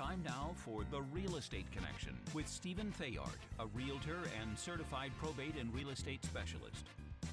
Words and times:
time 0.00 0.22
now 0.24 0.50
for 0.54 0.82
The 0.90 1.02
Real 1.12 1.36
Estate 1.36 1.70
Connection 1.72 2.16
with 2.32 2.48
Stephen 2.48 2.90
Theard, 2.92 3.36
a 3.58 3.66
realtor 3.66 4.16
and 4.40 4.58
certified 4.58 5.12
probate 5.20 5.56
and 5.60 5.74
real 5.74 5.90
estate 5.90 6.24
specialist. 6.24 6.86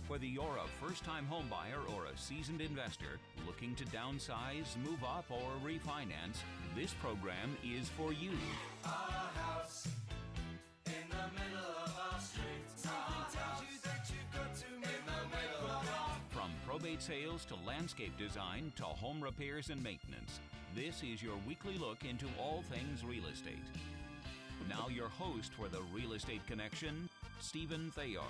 Whether 0.10 0.26
you're 0.26 0.44
a 0.44 0.86
first 0.86 1.06
time 1.06 1.26
homebuyer 1.32 1.90
or 1.96 2.08
a 2.08 2.18
seasoned 2.18 2.60
investor 2.60 3.22
looking 3.46 3.74
to 3.76 3.86
downsize, 3.86 4.76
move 4.84 5.02
up, 5.02 5.24
or 5.30 5.50
refinance, 5.66 6.44
this 6.76 6.94
program 6.96 7.56
is 7.64 7.88
for 7.88 8.12
you. 8.12 8.32
Our 8.84 8.92
house 8.92 9.88
in 10.88 10.92
the 11.10 11.40
middle 11.40 11.72
of 11.86 11.98
our 12.12 12.20
street. 12.20 12.68
Something 12.76 13.32
tells 13.32 13.62
you 13.62 13.78
that 13.84 14.10
you've 14.10 14.34
got 14.34 14.54
to 14.54 14.68
in 14.76 14.82
the 15.06 15.38
middle 15.38 15.68
of 15.68 15.88
our 15.88 16.18
From 16.32 16.52
probate 16.68 17.02
sales 17.02 17.46
to 17.46 17.56
landscape 17.66 18.18
design 18.18 18.74
to 18.76 18.84
home 18.84 19.24
repairs 19.24 19.70
and 19.70 19.82
maintenance, 19.82 20.42
this 20.78 21.02
is 21.02 21.24
your 21.24 21.34
weekly 21.48 21.76
look 21.80 22.06
into 22.08 22.28
all 22.40 22.64
things 22.70 23.04
real 23.04 23.26
estate. 23.34 23.56
Now, 24.70 24.88
your 24.90 25.08
host 25.08 25.52
for 25.54 25.68
the 25.68 25.82
Real 25.92 26.14
Estate 26.14 26.46
Connection, 26.46 27.10
Stephen 27.40 27.92
Theard. 27.96 28.24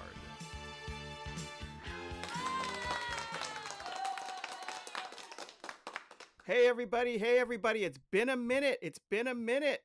Hey, 6.45 6.69
everybody. 6.69 7.17
Hey, 7.17 7.37
everybody. 7.37 7.83
It's 7.83 7.99
been 8.13 8.29
a 8.29 8.37
minute. 8.37 8.79
It's 8.81 9.01
been 9.09 9.27
a 9.27 9.35
minute. 9.35 9.81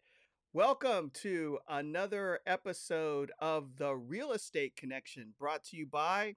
Welcome 0.53 1.11
to 1.15 1.59
another 1.69 2.39
episode 2.47 3.33
of 3.41 3.77
The 3.77 3.97
Real 3.97 4.31
Estate 4.31 4.77
Connection 4.77 5.35
brought 5.37 5.65
to 5.65 5.77
you 5.77 5.85
by 5.85 6.37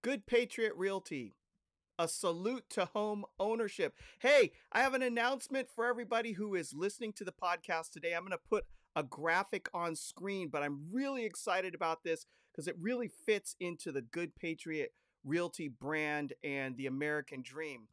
Good 0.00 0.24
Patriot 0.24 0.72
Realty. 0.76 1.34
A 1.98 2.08
salute 2.08 2.64
to 2.70 2.86
home 2.86 3.24
ownership. 3.38 3.94
Hey, 4.20 4.52
I 4.72 4.80
have 4.80 4.94
an 4.94 5.02
announcement 5.02 5.68
for 5.74 5.86
everybody 5.86 6.32
who 6.32 6.54
is 6.54 6.72
listening 6.74 7.12
to 7.14 7.24
the 7.24 7.32
podcast 7.32 7.90
today. 7.92 8.14
I'm 8.14 8.22
going 8.22 8.32
to 8.32 8.38
put 8.38 8.64
a 8.96 9.02
graphic 9.02 9.68
on 9.74 9.94
screen, 9.94 10.48
but 10.48 10.62
I'm 10.62 10.86
really 10.90 11.24
excited 11.24 11.74
about 11.74 12.02
this 12.02 12.26
because 12.50 12.66
it 12.66 12.76
really 12.80 13.08
fits 13.08 13.56
into 13.60 13.92
the 13.92 14.02
Good 14.02 14.34
Patriot 14.34 14.92
Realty 15.24 15.68
brand 15.68 16.32
and 16.42 16.76
the 16.76 16.86
American 16.86 17.42
dream. 17.42 17.88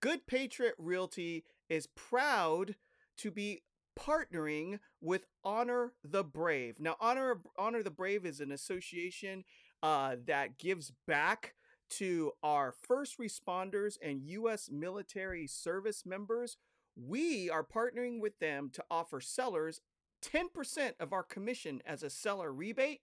Good 0.00 0.26
Patriot 0.26 0.74
Realty 0.78 1.44
is 1.68 1.86
proud 1.88 2.76
to 3.18 3.30
be 3.30 3.62
partnering 3.98 4.80
with 5.00 5.26
Honor 5.44 5.92
the 6.02 6.24
Brave. 6.24 6.80
Now, 6.80 6.96
Honor 7.00 7.40
Honor 7.56 7.82
the 7.82 7.90
Brave 7.90 8.26
is 8.26 8.40
an 8.40 8.52
association 8.52 9.44
uh, 9.82 10.16
that 10.26 10.58
gives 10.58 10.92
back 11.06 11.54
to 11.90 12.32
our 12.42 12.72
first 12.72 13.18
responders 13.18 13.96
and 14.02 14.22
U.S. 14.22 14.70
military 14.70 15.46
service 15.46 16.04
members. 16.04 16.56
We 16.96 17.50
are 17.50 17.64
partnering 17.64 18.20
with 18.20 18.38
them 18.38 18.70
to 18.74 18.84
offer 18.90 19.20
sellers 19.20 19.80
10% 20.22 20.92
of 21.00 21.12
our 21.12 21.22
commission 21.22 21.82
as 21.84 22.02
a 22.02 22.10
seller 22.10 22.52
rebate, 22.52 23.00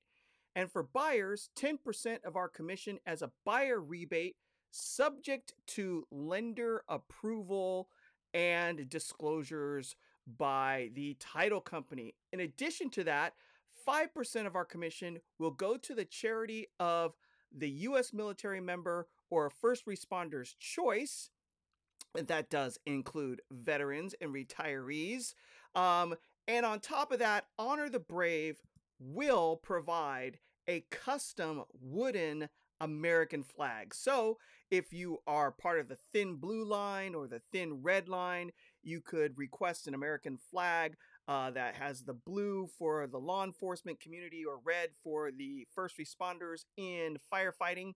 and 0.55 0.71
for 0.71 0.83
buyers, 0.83 1.49
10% 1.57 2.23
of 2.25 2.35
our 2.35 2.49
commission 2.49 2.99
as 3.05 3.21
a 3.21 3.31
buyer 3.45 3.79
rebate 3.79 4.35
subject 4.71 5.53
to 5.67 6.05
lender 6.11 6.83
approval 6.87 7.89
and 8.33 8.89
disclosures 8.89 9.95
by 10.37 10.89
the 10.93 11.15
title 11.19 11.61
company. 11.61 12.15
In 12.31 12.39
addition 12.39 12.89
to 12.91 13.03
that, 13.03 13.33
5% 13.87 14.45
of 14.45 14.55
our 14.55 14.65
commission 14.65 15.19
will 15.39 15.51
go 15.51 15.77
to 15.77 15.95
the 15.95 16.05
charity 16.05 16.67
of 16.79 17.15
the 17.55 17.69
U.S. 17.69 18.13
military 18.13 18.61
member 18.61 19.07
or 19.29 19.45
a 19.45 19.51
first 19.51 19.87
responder's 19.87 20.55
choice. 20.59 21.29
That 22.13 22.49
does 22.49 22.77
include 22.85 23.41
veterans 23.51 24.15
and 24.19 24.33
retirees. 24.33 25.33
Um, 25.75 26.15
and 26.47 26.65
on 26.65 26.79
top 26.79 27.11
of 27.11 27.19
that, 27.19 27.45
Honor 27.57 27.89
the 27.89 27.99
Brave 27.99 28.61
will 28.99 29.55
provide 29.55 30.39
a 30.67 30.83
custom 30.89 31.63
wooden 31.81 32.49
American 32.79 33.43
flag. 33.43 33.93
So, 33.93 34.37
if 34.69 34.91
you 34.91 35.19
are 35.27 35.51
part 35.51 35.79
of 35.79 35.87
the 35.87 35.97
thin 36.11 36.35
blue 36.35 36.65
line 36.65 37.13
or 37.13 37.27
the 37.27 37.41
thin 37.51 37.83
red 37.83 38.09
line, 38.09 38.51
you 38.81 39.01
could 39.01 39.37
request 39.37 39.87
an 39.87 39.93
American 39.93 40.37
flag 40.37 40.95
uh, 41.27 41.51
that 41.51 41.75
has 41.75 42.03
the 42.03 42.13
blue 42.13 42.67
for 42.77 43.07
the 43.07 43.17
law 43.17 43.43
enforcement 43.43 43.99
community 43.99 44.43
or 44.43 44.59
red 44.63 44.89
for 45.03 45.31
the 45.31 45.67
first 45.73 45.97
responders 45.97 46.65
in 46.77 47.17
firefighting. 47.33 47.93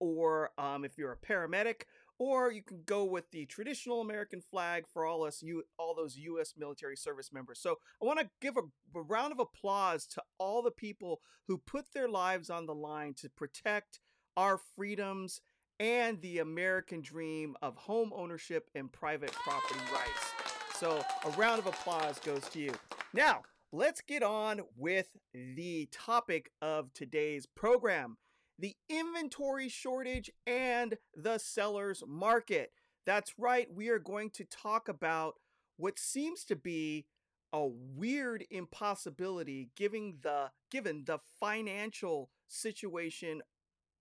Or 0.00 0.50
um, 0.58 0.84
if 0.84 0.98
you're 0.98 1.12
a 1.12 1.26
paramedic, 1.26 1.82
or 2.18 2.52
you 2.52 2.62
can 2.62 2.82
go 2.84 3.04
with 3.04 3.30
the 3.30 3.46
traditional 3.46 4.00
American 4.00 4.40
flag 4.40 4.84
for 4.92 5.06
all 5.06 5.24
us, 5.24 5.42
you 5.42 5.62
all 5.78 5.94
those 5.94 6.16
U.S. 6.16 6.54
military 6.56 6.96
service 6.96 7.32
members. 7.32 7.60
So 7.60 7.76
I 8.00 8.06
want 8.06 8.20
to 8.20 8.30
give 8.40 8.56
a, 8.56 8.98
a 8.98 9.02
round 9.02 9.32
of 9.32 9.38
applause 9.38 10.06
to 10.08 10.22
all 10.38 10.62
the 10.62 10.70
people 10.70 11.20
who 11.48 11.58
put 11.58 11.86
their 11.92 12.08
lives 12.08 12.50
on 12.50 12.66
the 12.66 12.74
line 12.74 13.14
to 13.18 13.28
protect 13.28 14.00
our 14.36 14.58
freedoms 14.76 15.40
and 15.80 16.20
the 16.20 16.38
American 16.38 17.00
dream 17.00 17.56
of 17.60 17.76
home 17.76 18.12
ownership 18.14 18.70
and 18.74 18.92
private 18.92 19.32
property 19.32 19.80
rights. 19.92 20.41
So, 20.82 21.00
a 21.24 21.30
round 21.38 21.60
of 21.60 21.68
applause 21.68 22.18
goes 22.18 22.42
to 22.48 22.58
you. 22.58 22.72
Now, 23.14 23.42
let's 23.70 24.00
get 24.00 24.24
on 24.24 24.62
with 24.76 25.10
the 25.32 25.88
topic 25.92 26.50
of 26.60 26.92
today's 26.92 27.46
program 27.46 28.16
the 28.58 28.74
inventory 28.88 29.68
shortage 29.68 30.28
and 30.44 30.98
the 31.14 31.38
seller's 31.38 32.02
market. 32.04 32.72
That's 33.06 33.32
right, 33.38 33.72
we 33.72 33.90
are 33.90 34.00
going 34.00 34.30
to 34.30 34.44
talk 34.46 34.88
about 34.88 35.34
what 35.76 36.00
seems 36.00 36.44
to 36.46 36.56
be 36.56 37.06
a 37.52 37.64
weird 37.64 38.44
impossibility 38.50 39.70
given 39.76 40.16
the 40.22 40.50
given 40.68 41.04
the 41.06 41.20
financial 41.38 42.28
situation 42.48 43.40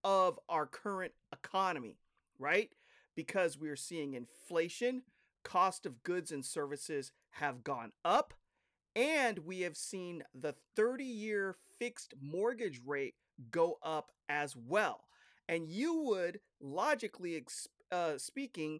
of 0.03 0.40
our 0.50 0.66
current 0.66 1.12
economy, 1.31 2.00
right? 2.40 2.72
Because 3.16 3.56
we 3.56 3.69
are 3.69 3.75
seeing 3.75 4.16
inflation, 4.16 5.03
cost 5.44 5.85
of 5.85 6.03
goods 6.03 6.31
and 6.31 6.46
services 6.46 7.12
have 7.31 7.63
gone 7.63 7.91
up, 8.03 8.34
and 8.96 9.40
we 9.40 9.62
have 9.62 9.78
seen 9.78 10.24
the 10.34 10.56
30 10.75 11.03
year 11.03 11.56
fixed 11.79 12.13
mortgage 12.22 12.81
rate 12.85 13.16
go 13.50 13.78
up 13.84 14.12
as 14.30 14.56
well. 14.56 15.06
And 15.47 15.68
you 15.68 16.03
would, 16.03 16.40
logically 16.62 17.44
uh, 17.91 18.18
speaking, 18.18 18.80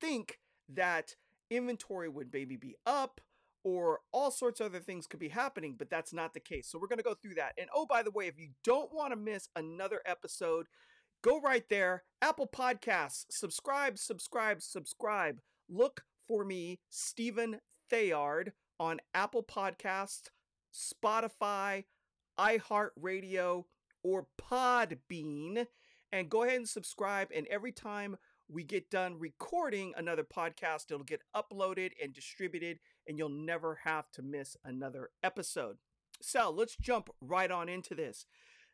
think 0.00 0.38
that 0.68 1.16
inventory 1.50 2.08
would 2.08 2.32
maybe 2.32 2.56
be 2.56 2.76
up 2.86 3.20
or 3.64 4.00
all 4.12 4.30
sorts 4.30 4.60
of 4.60 4.66
other 4.66 4.80
things 4.80 5.06
could 5.06 5.20
be 5.20 5.30
happening, 5.30 5.74
but 5.78 5.88
that's 5.88 6.12
not 6.12 6.34
the 6.34 6.40
case. 6.40 6.68
So 6.68 6.78
we're 6.78 6.88
going 6.88 6.98
to 6.98 7.02
go 7.02 7.14
through 7.14 7.36
that. 7.36 7.54
And 7.58 7.68
oh, 7.74 7.86
by 7.86 8.02
the 8.02 8.10
way, 8.10 8.26
if 8.26 8.38
you 8.38 8.50
don't 8.62 8.92
want 8.94 9.12
to 9.12 9.16
miss 9.16 9.48
another 9.56 10.02
episode, 10.04 10.66
go 11.22 11.40
right 11.40 11.64
there, 11.70 12.04
Apple 12.20 12.46
Podcasts, 12.46 13.24
subscribe, 13.30 13.98
subscribe, 13.98 14.60
subscribe. 14.60 15.40
Look 15.68 16.04
for 16.26 16.44
me, 16.44 16.80
Stephen 16.90 17.60
Theard, 17.90 18.52
on 18.80 19.00
Apple 19.14 19.42
Podcasts, 19.42 20.30
Spotify, 20.72 21.84
iHeartRadio, 22.38 23.64
or 24.02 24.26
Podbean. 24.40 25.66
And 26.12 26.28
go 26.28 26.42
ahead 26.44 26.56
and 26.56 26.68
subscribe. 26.68 27.28
And 27.34 27.46
every 27.48 27.72
time 27.72 28.16
we 28.48 28.62
get 28.62 28.90
done 28.90 29.18
recording 29.18 29.92
another 29.96 30.24
podcast, 30.24 30.90
it'll 30.90 31.04
get 31.04 31.22
uploaded 31.34 31.92
and 32.02 32.12
distributed, 32.12 32.78
and 33.06 33.18
you'll 33.18 33.28
never 33.28 33.80
have 33.84 34.10
to 34.12 34.22
miss 34.22 34.56
another 34.64 35.10
episode. 35.22 35.76
So 36.20 36.50
let's 36.50 36.76
jump 36.76 37.10
right 37.20 37.50
on 37.50 37.68
into 37.68 37.94
this. 37.94 38.26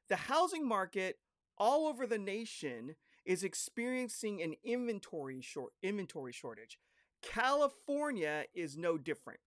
The 0.08 0.16
housing 0.16 0.66
market 0.66 1.18
all 1.56 1.86
over 1.86 2.06
the 2.06 2.18
nation 2.18 2.96
is 3.24 3.42
experiencing 3.42 4.42
an 4.42 4.54
inventory 4.64 5.40
short 5.40 5.72
inventory 5.82 6.32
shortage. 6.32 6.78
California 7.22 8.44
is 8.54 8.76
no 8.76 8.96
different. 8.96 9.40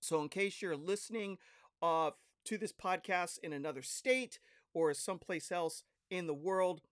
So 0.00 0.20
in 0.20 0.28
case 0.28 0.60
you're 0.60 0.76
listening 0.76 1.38
uh, 1.82 2.10
to 2.44 2.58
this 2.58 2.72
podcast 2.72 3.38
in 3.42 3.52
another 3.52 3.82
state 3.82 4.38
or 4.74 4.92
someplace 4.94 5.50
else 5.50 5.82
in 6.10 6.26
the 6.26 6.34
world, 6.34 6.82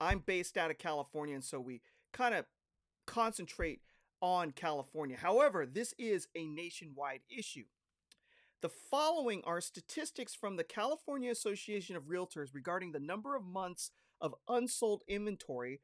I'm 0.00 0.20
based 0.20 0.56
out 0.56 0.70
of 0.70 0.78
California, 0.78 1.34
and 1.34 1.44
so 1.44 1.60
we 1.60 1.82
kind 2.12 2.34
of 2.34 2.46
concentrate 3.06 3.80
on 4.20 4.52
California. 4.52 5.16
However, 5.16 5.66
this 5.66 5.94
is 5.98 6.28
a 6.34 6.46
nationwide 6.46 7.20
issue. 7.28 7.64
The 8.62 8.68
following 8.68 9.42
are 9.44 9.60
statistics 9.60 10.34
from 10.34 10.56
the 10.56 10.64
California 10.64 11.30
Association 11.30 11.96
of 11.96 12.04
Realtors 12.04 12.54
regarding 12.54 12.92
the 12.92 13.00
number 13.00 13.34
of 13.34 13.44
months 13.44 13.90
of 14.22 14.34
unsold 14.48 15.02
inventory 15.06 15.80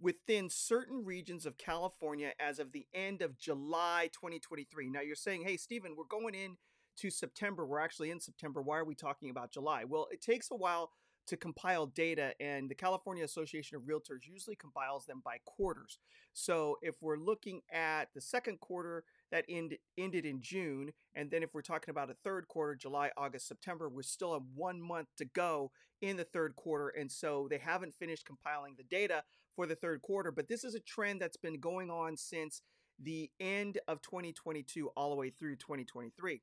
within 0.00 0.48
certain 0.48 1.04
regions 1.04 1.46
of 1.46 1.58
California 1.58 2.32
as 2.40 2.58
of 2.58 2.72
the 2.72 2.86
end 2.94 3.22
of 3.22 3.38
July 3.38 4.08
2023. 4.12 4.88
Now 4.88 5.02
you're 5.02 5.14
saying, 5.14 5.42
hey, 5.44 5.56
Stephen, 5.56 5.94
we're 5.96 6.04
going 6.04 6.34
in 6.34 6.56
to 6.98 7.10
September. 7.10 7.66
We're 7.66 7.80
actually 7.80 8.10
in 8.10 8.20
September. 8.20 8.62
Why 8.62 8.78
are 8.78 8.84
we 8.84 8.94
talking 8.94 9.30
about 9.30 9.52
July? 9.52 9.84
Well, 9.84 10.08
it 10.10 10.22
takes 10.22 10.50
a 10.50 10.56
while 10.56 10.90
to 11.26 11.36
compile 11.36 11.86
data, 11.86 12.34
and 12.40 12.68
the 12.68 12.74
California 12.74 13.24
Association 13.24 13.76
of 13.76 13.82
Realtors 13.82 14.26
usually 14.26 14.56
compiles 14.56 15.06
them 15.06 15.22
by 15.24 15.38
quarters. 15.44 15.98
So 16.32 16.76
if 16.82 16.96
we're 17.00 17.16
looking 17.16 17.62
at 17.72 18.08
the 18.14 18.20
second 18.20 18.60
quarter 18.60 19.04
that 19.30 19.44
end, 19.48 19.76
ended 19.96 20.26
in 20.26 20.40
June, 20.42 20.92
and 21.14 21.30
then 21.30 21.42
if 21.42 21.54
we're 21.54 21.62
talking 21.62 21.90
about 21.90 22.10
a 22.10 22.16
third 22.24 22.48
quarter, 22.48 22.74
July, 22.74 23.10
August, 23.16 23.48
September, 23.48 23.88
we're 23.88 24.02
still 24.02 24.34
have 24.34 24.42
one 24.54 24.80
month 24.80 25.08
to 25.18 25.24
go 25.24 25.70
in 26.02 26.16
the 26.16 26.24
third 26.24 26.54
quarter, 26.56 26.88
and 26.88 27.10
so 27.10 27.48
they 27.50 27.58
haven't 27.58 27.94
finished 27.94 28.26
compiling 28.26 28.74
the 28.76 28.84
data 28.84 29.22
for 29.56 29.66
the 29.66 29.76
third 29.76 30.02
quarter. 30.02 30.30
But 30.30 30.48
this 30.48 30.64
is 30.64 30.74
a 30.74 30.80
trend 30.80 31.20
that's 31.20 31.36
been 31.36 31.60
going 31.60 31.90
on 31.90 32.16
since 32.16 32.62
the 33.02 33.30
end 33.40 33.78
of 33.88 34.02
2022 34.02 34.88
all 34.96 35.10
the 35.10 35.16
way 35.16 35.30
through 35.30 35.56
2023. 35.56 36.42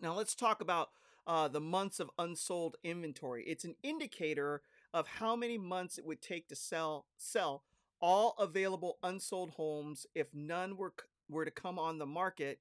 Now 0.00 0.14
let's 0.14 0.34
talk 0.34 0.60
about 0.60 0.88
uh, 1.26 1.48
the 1.48 1.60
months 1.60 2.00
of 2.00 2.10
unsold 2.18 2.76
inventory. 2.82 3.44
It's 3.44 3.64
an 3.64 3.76
indicator 3.82 4.62
of 4.92 5.06
how 5.06 5.36
many 5.36 5.58
months 5.58 5.98
it 5.98 6.04
would 6.04 6.20
take 6.20 6.48
to 6.48 6.56
sell 6.56 7.06
sell 7.16 7.64
all 8.00 8.34
available 8.38 8.98
unsold 9.02 9.50
homes 9.50 10.06
if 10.14 10.28
none 10.34 10.76
were 10.76 10.92
were 11.28 11.44
to 11.44 11.50
come 11.50 11.78
on 11.78 11.98
the 11.98 12.06
market 12.06 12.60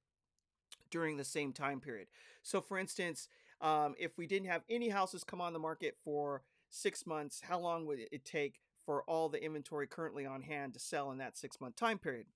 during 0.90 1.18
the 1.18 1.24
same 1.24 1.52
time 1.52 1.80
period. 1.80 2.08
So, 2.42 2.62
for 2.62 2.78
instance, 2.78 3.28
um, 3.62 3.96
if 4.00 4.18
we 4.18 4.28
didn't 4.28 4.48
have 4.50 4.64
any 4.70 4.90
houses 4.90 5.24
come 5.24 5.42
on 5.42 5.54
the 5.54 5.60
market 5.60 5.98
for 6.04 6.44
six 6.70 7.06
months, 7.06 7.42
how 7.42 7.60
long 7.60 7.86
would 7.86 8.00
it 8.00 8.26
take 8.26 8.62
for 8.86 9.04
all 9.04 9.30
the 9.30 9.44
inventory 9.44 9.88
currently 9.88 10.26
on 10.26 10.42
hand 10.42 10.74
to 10.74 10.80
sell 10.80 11.12
in 11.12 11.18
that 11.18 11.38
six 11.38 11.60
month 11.60 11.76
time 11.76 11.98
period? 11.98 12.28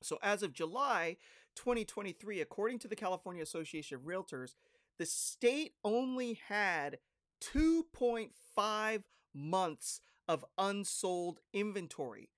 So, 0.00 0.18
as 0.22 0.42
of 0.42 0.52
July 0.52 1.16
2023, 1.54 2.40
according 2.40 2.78
to 2.80 2.88
the 2.88 2.96
California 2.96 3.42
Association 3.42 3.96
of 3.96 4.02
Realtors, 4.02 4.54
the 5.02 5.06
state 5.06 5.72
only 5.82 6.38
had 6.46 6.98
2.5 7.40 9.02
months 9.34 10.00
of 10.28 10.44
unsold 10.56 11.40
inventory. 11.52 12.30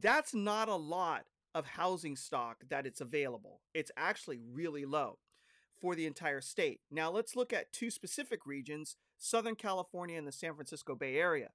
That's 0.00 0.32
not 0.32 0.70
a 0.70 0.76
lot 0.76 1.26
of 1.54 1.66
housing 1.66 2.16
stock 2.16 2.64
that 2.70 2.86
it's 2.86 3.02
available. 3.02 3.60
It's 3.74 3.90
actually 3.98 4.40
really 4.40 4.86
low 4.86 5.18
for 5.78 5.94
the 5.94 6.06
entire 6.06 6.40
state. 6.40 6.80
Now, 6.90 7.10
let's 7.10 7.36
look 7.36 7.52
at 7.52 7.70
two 7.70 7.90
specific 7.90 8.46
regions 8.46 8.96
Southern 9.18 9.54
California 9.54 10.16
and 10.16 10.26
the 10.26 10.32
San 10.32 10.54
Francisco 10.54 10.94
Bay 10.94 11.16
Area. 11.16 11.50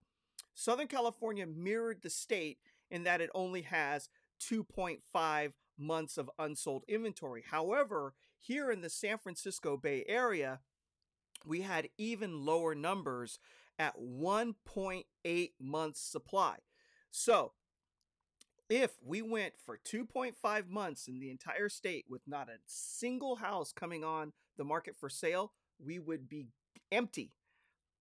Southern 0.54 0.88
California 0.88 1.48
mirrored 1.48 2.04
the 2.04 2.12
state 2.12 2.60
in 2.92 3.02
that 3.06 3.20
it 3.20 3.32
only 3.34 3.64
has 3.64 4.10
2.5 4.40 5.54
months 5.76 6.20
of 6.20 6.30
unsold 6.38 6.84
inventory. 6.88 7.44
However, 7.50 8.14
here 8.46 8.72
in 8.72 8.82
the 8.82 8.90
San 8.90 9.18
Francisco 9.18 9.78
Bay 9.78 10.04
Area, 10.08 10.60
we 11.46 11.62
had 11.62 11.90
even 11.98 12.46
lower 12.46 12.76
numbers 12.76 13.40
at 13.78 14.00
1.8 14.00 15.50
months 15.60 16.00
supply. 16.00 16.58
So, 17.12 17.54
if 18.70 18.92
we 19.04 19.22
went 19.22 19.54
for 19.64 19.78
2.5 19.78 20.70
months 20.70 21.08
in 21.08 21.20
the 21.20 21.30
entire 21.30 21.70
state 21.70 22.06
with 22.10 22.22
not 22.28 22.50
a 22.50 22.60
single 22.66 23.36
house 23.36 23.72
coming 23.72 24.04
on 24.04 24.34
the 24.58 24.64
market 24.64 24.96
for 24.96 25.10
sale, 25.10 25.54
we 25.78 26.00
would 26.00 26.28
be 26.28 26.48
empty. 26.92 27.34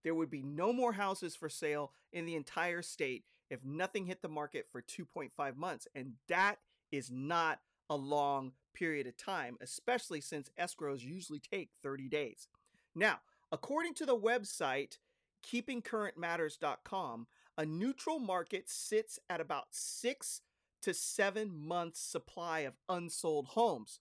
There 0.05 0.14
would 0.14 0.31
be 0.31 0.43
no 0.43 0.73
more 0.73 0.93
houses 0.93 1.35
for 1.35 1.49
sale 1.49 1.93
in 2.12 2.25
the 2.25 2.37
entire 2.37 2.82
state 2.82 3.25
if 3.50 3.64
nothing 3.64 4.06
hit 4.06 4.23
the 4.23 4.29
market 4.29 4.67
for 4.70 4.82
2.5 4.82 5.56
months. 5.56 5.87
And 5.94 6.14
that 6.29 6.56
is 6.91 7.11
not 7.11 7.61
a 7.90 7.96
long 7.96 8.52
period 8.75 9.06
of 9.06 9.16
time, 9.16 9.56
especially 9.60 10.20
since 10.20 10.50
escrows 10.58 11.02
usually 11.02 11.38
take 11.38 11.70
30 11.82 12.08
days. 12.08 12.48
Now, 12.94 13.20
according 13.52 13.94
to 13.94 14.06
the 14.06 14.16
website 14.16 14.98
keepingcurrentmatters.com, 15.44 17.26
a 17.58 17.66
neutral 17.66 18.19
market 18.19 18.69
sits 18.69 19.19
at 19.28 19.40
about 19.40 19.66
six 19.70 20.40
to 20.82 20.94
seven 20.94 21.54
months' 21.54 22.00
supply 22.00 22.60
of 22.60 22.75
unsold 22.88 23.48
homes. 23.48 24.00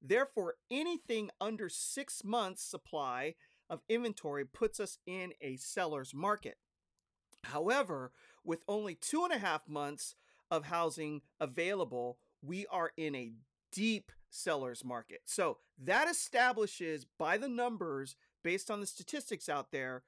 Therefore, 0.00 0.56
anything 0.70 1.30
under 1.40 1.68
six 1.68 2.24
months' 2.24 2.64
supply 2.64 3.34
of 3.70 3.82
inventory 3.88 4.44
puts 4.44 4.80
us 4.80 4.98
in 5.06 5.32
a 5.40 5.56
seller's 5.56 6.12
market. 6.12 6.58
However, 7.44 8.12
with 8.44 8.62
only 8.68 8.94
two 8.94 9.24
and 9.24 9.32
a 9.32 9.38
half 9.38 9.68
months 9.68 10.14
of 10.50 10.66
housing 10.66 11.22
available, 11.40 12.18
we 12.42 12.66
are 12.66 12.92
in 12.96 13.14
a 13.14 13.32
deep 13.70 14.12
seller's 14.30 14.84
market. 14.84 15.20
So 15.24 15.58
that 15.82 16.08
establishes 16.08 17.06
by 17.18 17.38
the 17.38 17.48
numbers, 17.48 18.16
based 18.42 18.70
on 18.70 18.80
the 18.80 18.86
statistics 18.86 19.48
out 19.48 19.70
there, 19.72 20.02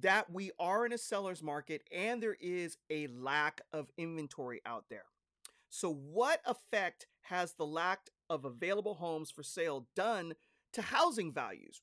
that 0.00 0.30
we 0.30 0.50
are 0.58 0.84
in 0.84 0.92
a 0.92 0.98
seller's 0.98 1.42
market 1.42 1.82
and 1.94 2.22
there 2.22 2.36
is 2.40 2.76
a 2.90 3.06
lack 3.08 3.60
of 3.72 3.90
inventory 3.96 4.60
out 4.66 4.86
there. 4.90 5.04
So, 5.70 5.92
what 5.92 6.40
effect 6.46 7.06
has 7.22 7.54
the 7.54 7.66
lack 7.66 8.10
of 8.30 8.44
available 8.44 8.94
homes 8.94 9.30
for 9.30 9.42
sale 9.42 9.88
done 9.96 10.34
to 10.72 10.82
housing 10.82 11.32
values? 11.32 11.82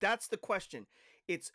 That's 0.00 0.26
the 0.26 0.36
question. 0.36 0.86
It's 1.26 1.50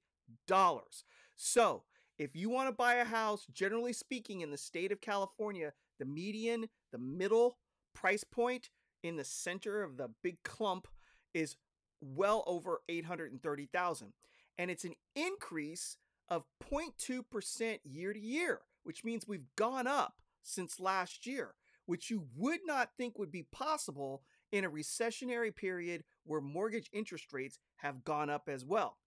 So 1.36 1.84
if 2.18 2.36
you 2.36 2.50
want 2.50 2.70
to 2.70 2.76
buy 2.76 2.96
a 2.96 3.06
house, 3.06 3.46
generally 3.52 3.94
speaking, 3.94 4.42
in 4.42 4.50
the 4.52 4.58
state 4.58 4.92
of 4.92 5.02
California, 5.02 5.74
the 6.00 6.06
median, 6.06 6.70
the 6.92 6.98
middle 6.98 7.60
price 7.94 8.24
point 8.24 8.72
in 9.04 9.16
the 9.16 9.24
center 9.24 9.84
of 9.84 9.98
the 9.98 10.10
big 10.22 10.42
clump 10.44 10.88
is 11.34 11.56
well 12.02 12.44
over 12.48 12.82
830,000 12.90 14.14
and 14.58 14.72
it's 14.72 14.84
an 14.84 14.96
increase 15.16 15.98
of 16.30 16.44
0.2% 16.72 17.80
year 17.84 18.14
to 18.14 18.20
year, 18.20 18.62
which 18.84 19.04
means 19.04 19.28
we've 19.28 19.56
gone 19.56 19.88
up 19.88 20.22
since 20.42 20.80
last 20.80 21.26
year, 21.26 21.56
which 21.86 22.10
you 22.10 22.28
would 22.36 22.60
not 22.66 22.90
think 22.98 23.18
would 23.18 23.32
be 23.32 23.44
possible 23.44 24.24
in 24.52 24.66
a 24.66 24.70
recessionary 24.70 25.56
period 25.56 26.04
where 26.26 26.42
mortgage 26.42 26.90
interest 26.94 27.34
rates 27.34 27.58
have 27.78 28.04
gone 28.04 28.30
up 28.30 28.48
as 28.48 28.64
well. 28.64 28.98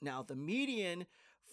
Now, 0.00 0.22
the 0.22 0.36
median 0.36 1.06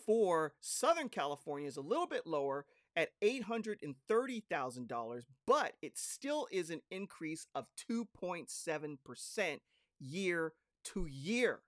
for 0.05 0.53
Southern 0.59 1.09
California 1.09 1.67
is 1.67 1.77
a 1.77 1.81
little 1.81 2.07
bit 2.07 2.27
lower 2.27 2.65
at 2.95 3.09
$830,000, 3.21 5.21
but 5.47 5.73
it 5.81 5.97
still 5.97 6.47
is 6.51 6.69
an 6.69 6.81
increase 6.91 7.47
of 7.55 7.65
2.7% 7.89 9.59
year 9.99 10.53
to 10.83 11.07
year. 11.07 11.61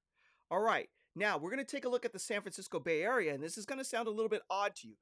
All 0.52 0.62
right, 0.62 0.90
now 1.16 1.38
we're 1.38 1.50
going 1.50 1.66
to 1.66 1.66
take 1.66 1.86
a 1.86 1.90
look 1.90 2.06
at 2.06 2.14
the 2.14 2.20
San 2.20 2.42
Francisco 2.42 2.80
Bay 2.80 3.02
Area, 3.02 3.34
and 3.34 3.44
this 3.44 3.58
is 3.58 3.66
going 3.66 3.80
to 3.80 3.86
sound 3.86 4.08
a 4.08 4.12
little 4.12 4.30
bit 4.30 4.44
odd 4.50 4.76
to 4.78 4.88
you. 4.88 4.96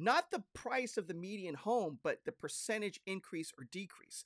Not 0.00 0.30
the 0.30 0.44
price 0.54 0.96
of 0.96 1.08
the 1.08 1.14
median 1.14 1.56
home, 1.56 1.98
but 2.04 2.20
the 2.24 2.30
percentage 2.30 3.00
increase 3.04 3.52
or 3.58 3.64
decrease. 3.64 4.24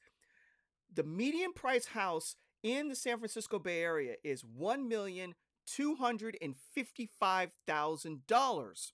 The 0.92 1.02
median 1.02 1.54
price 1.54 1.86
house 1.86 2.36
in 2.62 2.88
the 2.90 2.94
San 2.94 3.18
Francisco 3.18 3.58
Bay 3.58 3.82
Area 3.82 4.16
is 4.22 4.44
one 4.44 4.86
million 4.86 5.34
two 5.66 5.94
hundred 5.94 6.36
and 6.42 6.54
fifty-five 6.74 7.52
thousand 7.66 8.26
dollars, 8.26 8.92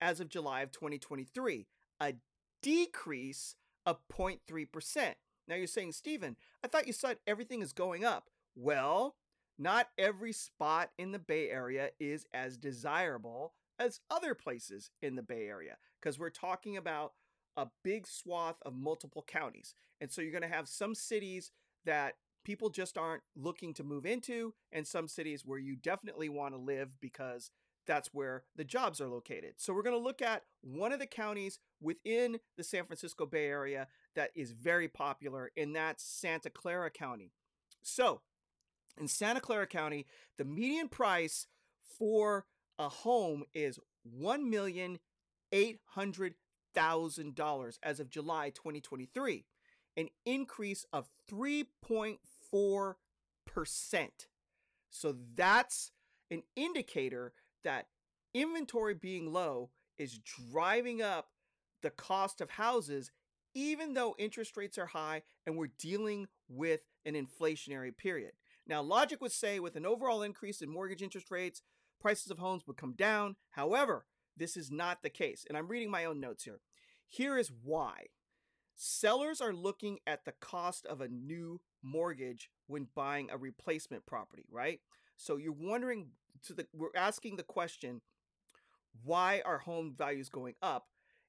as 0.00 0.20
of 0.20 0.28
July 0.28 0.60
of 0.60 0.70
2023, 0.70 1.66
a 2.00 2.14
decrease 2.62 3.56
of 3.84 3.98
0.3%. 4.08 5.14
Now 5.48 5.56
you're 5.56 5.66
saying, 5.66 5.92
Stephen, 5.92 6.36
I 6.62 6.68
thought 6.68 6.86
you 6.86 6.92
said 6.92 7.18
everything 7.26 7.60
is 7.60 7.72
going 7.72 8.04
up. 8.04 8.30
Well, 8.54 9.16
not 9.58 9.88
every 9.98 10.32
spot 10.32 10.90
in 10.96 11.12
the 11.12 11.18
Bay 11.18 11.50
Area 11.50 11.90
is 12.00 12.24
as 12.32 12.56
desirable 12.56 13.52
as 13.78 14.00
other 14.10 14.34
places 14.34 14.90
in 15.02 15.16
the 15.16 15.22
Bay 15.22 15.46
Area 15.46 15.76
because 16.00 16.18
we're 16.18 16.30
talking 16.30 16.76
about 16.76 17.12
a 17.56 17.68
big 17.82 18.06
swath 18.06 18.56
of 18.62 18.74
multiple 18.74 19.24
counties. 19.26 19.74
And 20.00 20.10
so 20.10 20.20
you're 20.22 20.32
going 20.32 20.42
to 20.42 20.48
have 20.48 20.68
some 20.68 20.94
cities 20.94 21.52
that 21.84 22.14
people 22.44 22.68
just 22.68 22.98
aren't 22.98 23.22
looking 23.36 23.72
to 23.74 23.82
move 23.82 24.04
into, 24.04 24.52
and 24.70 24.86
some 24.86 25.08
cities 25.08 25.44
where 25.44 25.58
you 25.58 25.76
definitely 25.76 26.28
want 26.28 26.54
to 26.54 26.60
live 26.60 27.00
because 27.00 27.50
that's 27.86 28.10
where 28.12 28.44
the 28.56 28.64
jobs 28.64 29.00
are 29.00 29.08
located. 29.08 29.54
So 29.56 29.72
we're 29.72 29.82
going 29.82 29.96
to 29.96 30.02
look 30.02 30.22
at 30.22 30.42
one 30.62 30.92
of 30.92 30.98
the 30.98 31.06
counties 31.06 31.58
within 31.80 32.38
the 32.56 32.64
San 32.64 32.84
Francisco 32.84 33.26
Bay 33.26 33.46
Area 33.46 33.88
that 34.14 34.30
is 34.34 34.52
very 34.52 34.88
popular, 34.88 35.50
and 35.56 35.74
that's 35.74 36.04
Santa 36.04 36.50
Clara 36.50 36.90
County. 36.90 37.32
So 37.82 38.20
in 38.98 39.08
Santa 39.08 39.40
Clara 39.40 39.66
County, 39.66 40.06
the 40.38 40.44
median 40.44 40.88
price 40.88 41.46
for 41.98 42.46
a 42.78 42.88
home 42.88 43.44
is 43.54 43.78
one 44.02 44.50
million 44.50 44.98
eight 45.52 45.80
hundred 45.90 46.34
thousand 46.74 47.34
dollars 47.34 47.78
as 47.82 48.00
of 48.00 48.10
July 48.10 48.50
2023, 48.50 49.44
an 49.96 50.08
increase 50.26 50.84
of 50.92 51.08
3.4 51.30 52.94
percent. 53.46 54.26
So 54.90 55.14
that's 55.34 55.90
an 56.30 56.42
indicator 56.56 57.32
that 57.62 57.86
inventory 58.32 58.94
being 58.94 59.32
low 59.32 59.70
is 59.98 60.18
driving 60.18 61.00
up 61.02 61.28
the 61.82 61.90
cost 61.90 62.40
of 62.40 62.50
houses, 62.50 63.12
even 63.54 63.94
though 63.94 64.14
interest 64.18 64.56
rates 64.56 64.78
are 64.78 64.86
high 64.86 65.22
and 65.46 65.56
we're 65.56 65.70
dealing 65.78 66.26
with 66.48 66.80
an 67.04 67.14
inflationary 67.14 67.96
period. 67.96 68.32
Now, 68.66 68.82
logic 68.82 69.20
would 69.20 69.32
say 69.32 69.60
with 69.60 69.76
an 69.76 69.86
overall 69.86 70.22
increase 70.22 70.62
in 70.62 70.70
mortgage 70.70 71.02
interest 71.02 71.30
rates, 71.30 71.62
prices 72.04 72.30
of 72.30 72.36
homes 72.36 72.66
would 72.66 72.76
come 72.76 72.92
down. 72.92 73.34
However, 73.52 74.04
this 74.36 74.58
is 74.58 74.70
not 74.70 75.02
the 75.02 75.08
case. 75.08 75.46
And 75.48 75.56
I'm 75.56 75.68
reading 75.68 75.90
my 75.90 76.04
own 76.04 76.20
notes 76.20 76.44
here. 76.44 76.60
Here 77.08 77.38
is 77.38 77.50
why. 77.62 78.08
Sellers 78.74 79.40
are 79.40 79.54
looking 79.54 80.00
at 80.06 80.26
the 80.26 80.34
cost 80.38 80.84
of 80.84 81.00
a 81.00 81.08
new 81.08 81.62
mortgage 81.82 82.50
when 82.66 82.88
buying 82.94 83.30
a 83.30 83.38
replacement 83.38 84.04
property, 84.04 84.44
right? 84.50 84.80
So 85.16 85.38
you're 85.38 85.54
wondering 85.58 86.08
to 86.42 86.52
the 86.52 86.66
we're 86.74 86.88
asking 86.94 87.36
the 87.36 87.42
question 87.42 88.02
why 89.02 89.40
are 89.46 89.58
home 89.58 89.94
values 89.96 90.28
going 90.28 90.56
up? 90.60 90.88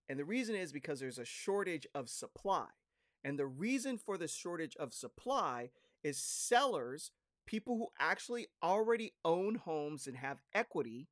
And 0.10 0.20
the 0.20 0.25
reason 0.25 0.55
is 0.55 0.74
because 0.74 1.00
there's 1.00 1.20
a 1.20 1.24
shortage 1.24 1.88
of 1.96 2.10
supply. 2.10 2.67
And 3.24 3.39
the 3.39 3.48
reason 3.48 3.98
for 3.98 4.17
the 4.17 4.27
shortage 4.27 4.75
of 4.75 4.94
supply 4.94 5.70
is 6.03 6.17
sellers, 6.17 7.12
people 7.46 7.78
who 7.78 7.88
actually 8.00 8.48
already 8.64 9.14
own 9.24 9.56
homes 9.56 10.08
and 10.08 10.18
have 10.18 10.42
equity, 10.54 11.08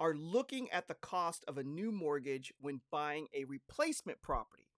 are 0.00 0.14
looking 0.14 0.70
at 0.70 0.88
the 0.88 0.94
cost 0.94 1.44
of 1.46 1.58
a 1.58 1.62
new 1.62 1.92
mortgage 1.92 2.52
when 2.60 2.80
buying 2.90 3.28
a 3.32 3.44
replacement 3.44 4.20
property. 4.20 4.68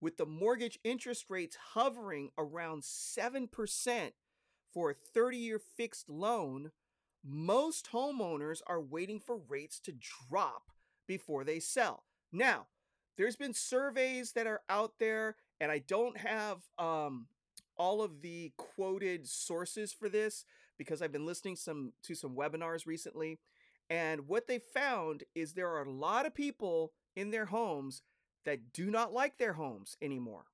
With 0.00 0.16
the 0.16 0.26
mortgage 0.26 0.78
interest 0.82 1.26
rates 1.28 1.56
hovering 1.74 2.30
around 2.36 2.82
7% 2.82 4.10
for 4.72 4.90
a 4.90 4.94
30 4.94 5.36
year 5.36 5.58
fixed 5.58 6.08
loan, 6.08 6.72
most 7.24 7.90
homeowners 7.92 8.60
are 8.66 8.80
waiting 8.80 9.20
for 9.20 9.38
rates 9.48 9.80
to 9.80 9.92
drop 9.92 10.70
before 11.06 11.44
they 11.44 11.60
sell. 11.60 12.04
Now, 12.32 12.66
there's 13.16 13.36
been 13.36 13.54
surveys 13.54 14.32
that 14.32 14.46
are 14.46 14.60
out 14.68 14.94
there, 14.98 15.36
and 15.60 15.72
I 15.72 15.78
don't 15.78 16.18
have 16.18 16.58
um, 16.78 17.28
all 17.76 18.02
of 18.02 18.22
the 18.22 18.52
quoted 18.56 19.26
sources 19.28 19.92
for 19.92 20.08
this 20.08 20.44
because 20.78 21.00
I've 21.00 21.12
been 21.12 21.26
listening 21.26 21.56
some 21.56 21.92
to 22.04 22.14
some 22.14 22.34
webinars 22.34 22.86
recently. 22.86 23.38
And 23.88 24.26
what 24.28 24.46
they 24.46 24.58
found 24.58 25.24
is 25.34 25.52
there 25.52 25.70
are 25.70 25.84
a 25.84 25.90
lot 25.90 26.26
of 26.26 26.34
people 26.34 26.92
in 27.14 27.30
their 27.30 27.46
homes 27.46 28.02
that 28.44 28.72
do 28.72 28.90
not 28.90 29.12
like 29.12 29.38
their 29.38 29.54
homes 29.54 29.96
anymore. 30.02 30.46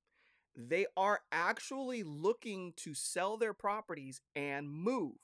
They 0.54 0.86
are 0.96 1.20
actually 1.30 2.02
looking 2.02 2.74
to 2.76 2.94
sell 2.94 3.36
their 3.36 3.54
properties 3.54 4.20
and 4.36 4.70
move. 4.70 5.16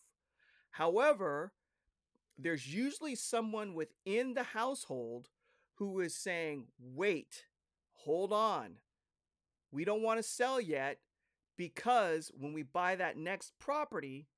However, 0.70 1.52
there's 2.38 2.72
usually 2.72 3.14
someone 3.14 3.74
within 3.74 4.34
the 4.34 4.42
household 4.42 5.28
who 5.74 6.00
is 6.00 6.14
saying, 6.14 6.66
wait, 6.78 7.44
hold 7.94 8.32
on. 8.32 8.76
We 9.70 9.84
don't 9.84 10.02
want 10.02 10.18
to 10.18 10.22
sell 10.22 10.60
yet 10.60 10.98
because 11.58 12.30
when 12.38 12.54
we 12.54 12.62
buy 12.62 12.96
that 12.96 13.18
next 13.18 13.52
property, 13.58 14.28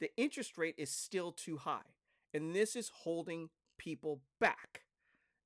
the 0.00 0.10
interest 0.16 0.58
rate 0.58 0.74
is 0.76 0.90
still 0.90 1.32
too 1.32 1.56
high. 1.56 1.94
And 2.34 2.54
this 2.54 2.76
is 2.76 2.90
holding 3.02 3.48
people 3.78 4.20
back. 4.40 4.82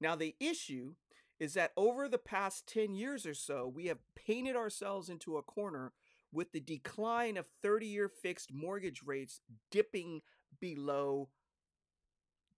Now, 0.00 0.16
the 0.16 0.34
issue 0.40 0.94
is 1.38 1.54
that 1.54 1.72
over 1.76 2.08
the 2.08 2.18
past 2.18 2.66
10 2.66 2.94
years 2.94 3.26
or 3.26 3.34
so, 3.34 3.70
we 3.72 3.86
have 3.86 3.98
painted 4.16 4.56
ourselves 4.56 5.08
into 5.08 5.36
a 5.36 5.42
corner 5.42 5.92
with 6.32 6.52
the 6.52 6.60
decline 6.60 7.36
of 7.36 7.46
30 7.62 7.86
year 7.86 8.08
fixed 8.08 8.52
mortgage 8.52 9.02
rates 9.04 9.40
dipping 9.70 10.22
below 10.60 11.28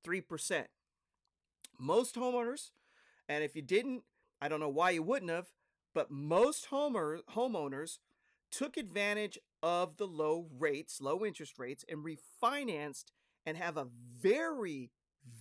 3%. 0.04 0.64
Most 1.78 2.14
homeowners, 2.14 2.70
and 3.28 3.44
if 3.44 3.54
you 3.54 3.62
didn't, 3.62 4.04
I 4.40 4.48
don't 4.48 4.60
know 4.60 4.68
why 4.68 4.90
you 4.90 5.02
wouldn't 5.02 5.30
have, 5.30 5.48
but 5.94 6.10
most 6.10 6.68
homeowners 6.70 7.98
took 8.50 8.76
advantage 8.76 9.38
of 9.62 9.96
the 9.96 10.06
low 10.06 10.48
rates, 10.58 11.00
low 11.00 11.24
interest 11.24 11.58
rates, 11.58 11.84
and 11.88 12.04
refinanced 12.04 13.06
and 13.44 13.56
have 13.56 13.76
a 13.76 13.88
very, 14.20 14.90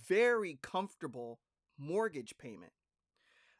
very 0.08 0.58
comfortable 0.62 1.40
mortgage 1.78 2.38
payment. 2.38 2.72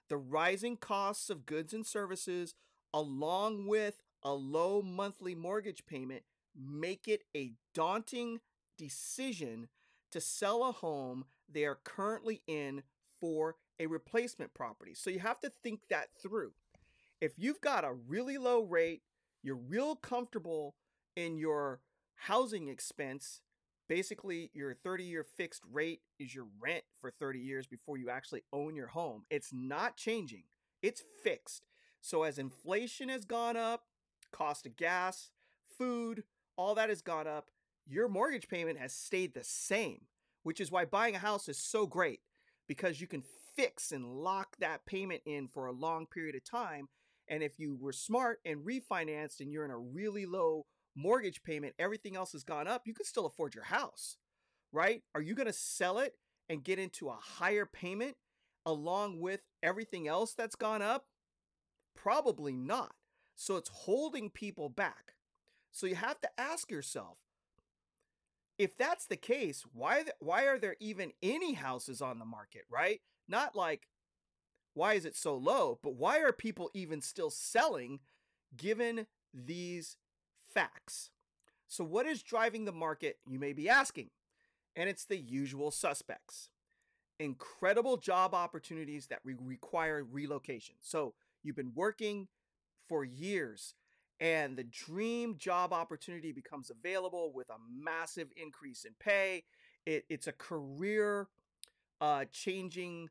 The 0.09 0.17
rising 0.17 0.77
costs 0.77 1.31
of 1.31 1.47
goods 1.47 1.73
and 1.73 1.85
services, 1.85 2.55
along 2.95 3.67
with 3.67 4.03
a 4.23 4.33
low 4.33 4.83
monthly 4.83 5.35
mortgage 5.35 5.85
payment, 5.87 6.23
make 6.57 7.07
it 7.09 7.25
a 7.37 7.53
daunting 7.75 8.41
decision 8.79 9.69
to 10.13 10.21
sell 10.21 10.65
a 10.65 10.73
home 10.73 11.25
they 11.49 11.65
are 11.65 11.79
currently 11.85 12.43
in 12.47 12.83
for 13.21 13.57
a 13.79 13.87
replacement 13.87 14.55
property. 14.55 14.95
So 14.95 15.11
you 15.11 15.19
have 15.21 15.41
to 15.41 15.51
think 15.51 15.81
that 15.91 16.09
through. 16.21 16.53
If 17.21 17.33
you've 17.37 17.61
got 17.61 17.85
a 17.85 17.93
really 17.93 18.39
low 18.39 18.63
rate, 18.63 19.03
you're 19.47 19.55
real 19.55 19.95
comfortable 19.95 20.75
in 21.15 21.39
your 21.39 21.81
housing 22.17 22.67
expense, 22.67 23.43
basically 23.89 24.51
your 24.55 24.75
30 24.75 25.05
year 25.05 25.23
fixed 25.23 25.63
rate 25.71 26.01
is 26.19 26.35
your 26.35 26.49
rent 26.61 26.83
for 27.01 27.13
30 27.13 27.39
years 27.39 27.69
before 27.69 27.97
you 27.97 28.11
actually 28.11 28.43
own 28.53 28.75
your 28.75 28.89
home. 28.89 29.23
It's 29.31 29.53
not 29.53 29.97
changing, 29.97 30.43
it's 30.83 31.05
fixed. 31.23 31.69
So 32.01 32.25
as 32.25 32.39
inflation 32.39 33.09
has 33.09 33.25
gone 33.25 33.57
up, 33.57 33.85
cost 34.33 34.67
of 34.67 34.77
gas, 34.77 35.31
food, 35.79 36.25
all 36.57 36.75
that 36.75 36.89
has 36.89 37.01
gone 37.01 37.29
up, 37.29 37.51
your 37.87 38.09
mortgage 38.09 38.49
payment 38.49 38.81
has 38.81 38.93
stayed 38.93 39.33
the 39.33 39.45
same, 39.45 40.07
which 40.43 40.61
is 40.61 40.73
why 40.73 40.85
buying 40.85 41.15
a 41.15 41.21
house 41.21 41.49
is 41.49 41.57
so 41.57 41.87
great 41.87 42.19
because 42.67 43.01
you 43.01 43.07
can 43.07 43.23
fix 43.55 43.93
and 43.93 44.05
lock 44.07 44.57
that 44.59 44.87
payment 44.87 45.23
in 45.25 45.47
for 45.47 45.67
a 45.67 45.73
long 45.73 46.05
period 46.05 46.35
of 46.35 46.43
time. 46.43 46.89
And 47.29 47.43
if 47.43 47.59
you 47.59 47.77
were 47.81 47.93
smart 47.93 48.39
and 48.45 48.65
refinanced 48.65 49.41
and 49.41 49.53
you're 49.53 49.65
in 49.65 49.71
a 49.71 49.79
really 49.79 50.27
low 50.27 50.67
mortgage 50.95 51.43
payment, 51.43 51.75
everything 51.79 52.17
else 52.17 52.33
has 52.33 52.45
gone 52.45 52.69
up, 52.69 52.83
you 52.87 52.95
could 52.95 53.07
still 53.07 53.27
afford 53.27 53.55
your 53.55 53.65
house, 53.65 54.17
right? 54.73 55.03
Are 55.15 55.21
you 55.21 55.35
going 55.35 55.47
to 55.47 55.53
sell 55.53 55.99
it 55.99 56.15
and 56.49 56.65
get 56.65 56.79
into 56.79 57.09
a 57.09 57.19
higher 57.21 57.67
payment 57.67 58.17
along 58.65 59.21
with 59.21 59.41
everything 59.63 60.09
else 60.09 60.35
that's 60.35 60.57
gone 60.57 60.83
up? 60.83 61.07
Probably 61.95 62.57
not. 62.57 62.93
So 63.35 63.57
it's 63.57 63.71
holding 63.71 64.31
people 64.31 64.69
back. 64.69 65.15
So 65.73 65.87
you 65.87 65.97
have 65.97 66.21
to 66.23 66.29
ask 66.39 66.71
yourself 66.71 67.19
if 68.59 68.77
that's 68.77 69.07
the 69.07 69.17
case, 69.17 69.65
why 69.73 70.05
why 70.19 70.47
are 70.47 70.59
there 70.59 70.77
even 70.81 71.13
any 71.23 71.53
houses 71.53 72.01
on 72.01 72.19
the 72.19 72.25
market, 72.25 72.63
right? 72.71 73.01
Not 73.29 73.55
like 73.55 73.87
why 74.77 74.93
is 74.93 75.07
it 75.07 75.17
so 75.17 75.35
low, 75.35 75.79
but 75.83 75.95
why 75.95 76.21
are 76.21 76.33
people 76.33 76.71
even 76.75 77.01
still 77.01 77.31
selling 77.31 78.01
given 78.57 79.07
these 79.33 79.97
facts? 80.53 81.11
So 81.67 81.83
what 81.83 82.05
is 82.05 82.23
driving 82.23 82.67
the 82.67 82.73
market, 82.73 83.17
you 83.27 83.39
may 83.39 83.55
be 83.55 83.71
asking? 83.71 84.11
And 84.77 84.91
it's 84.91 85.07
the 85.07 85.17
usual 85.17 85.71
suspects. 85.71 86.51
Incredible 87.19 87.97
job 87.97 88.35
opportunities 88.35 89.07
that 89.07 89.21
re- 89.25 89.35
require 89.41 90.05
relocation. 90.05 90.75
So 90.83 91.15
you've 91.43 91.57
been 91.57 91.73
working 91.75 92.29
for 92.87 93.03
years 93.03 93.73
and 94.21 94.59
the 94.59 94.65
dream 94.65 95.37
job 95.39 95.73
opportunity 95.73 96.33
becomes 96.33 96.71
available 96.71 97.33
with 97.33 97.49
a 97.49 97.57
massive 97.83 98.29
increase 98.37 98.85
in 98.85 98.93
pay. 99.01 99.45
It, 99.87 100.05
it's 100.11 100.27
a 100.27 100.33
career 100.33 101.29
uh, 102.03 102.27
changing 102.31 103.09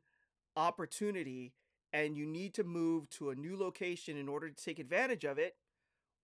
opportunity 0.56 1.52
and 1.92 2.16
you 2.16 2.26
need 2.26 2.54
to 2.54 2.64
move 2.64 3.08
to 3.10 3.30
a 3.30 3.34
new 3.34 3.56
location 3.56 4.16
in 4.16 4.28
order 4.28 4.50
to 4.50 4.64
take 4.64 4.78
advantage 4.78 5.24
of 5.24 5.38
it, 5.38 5.56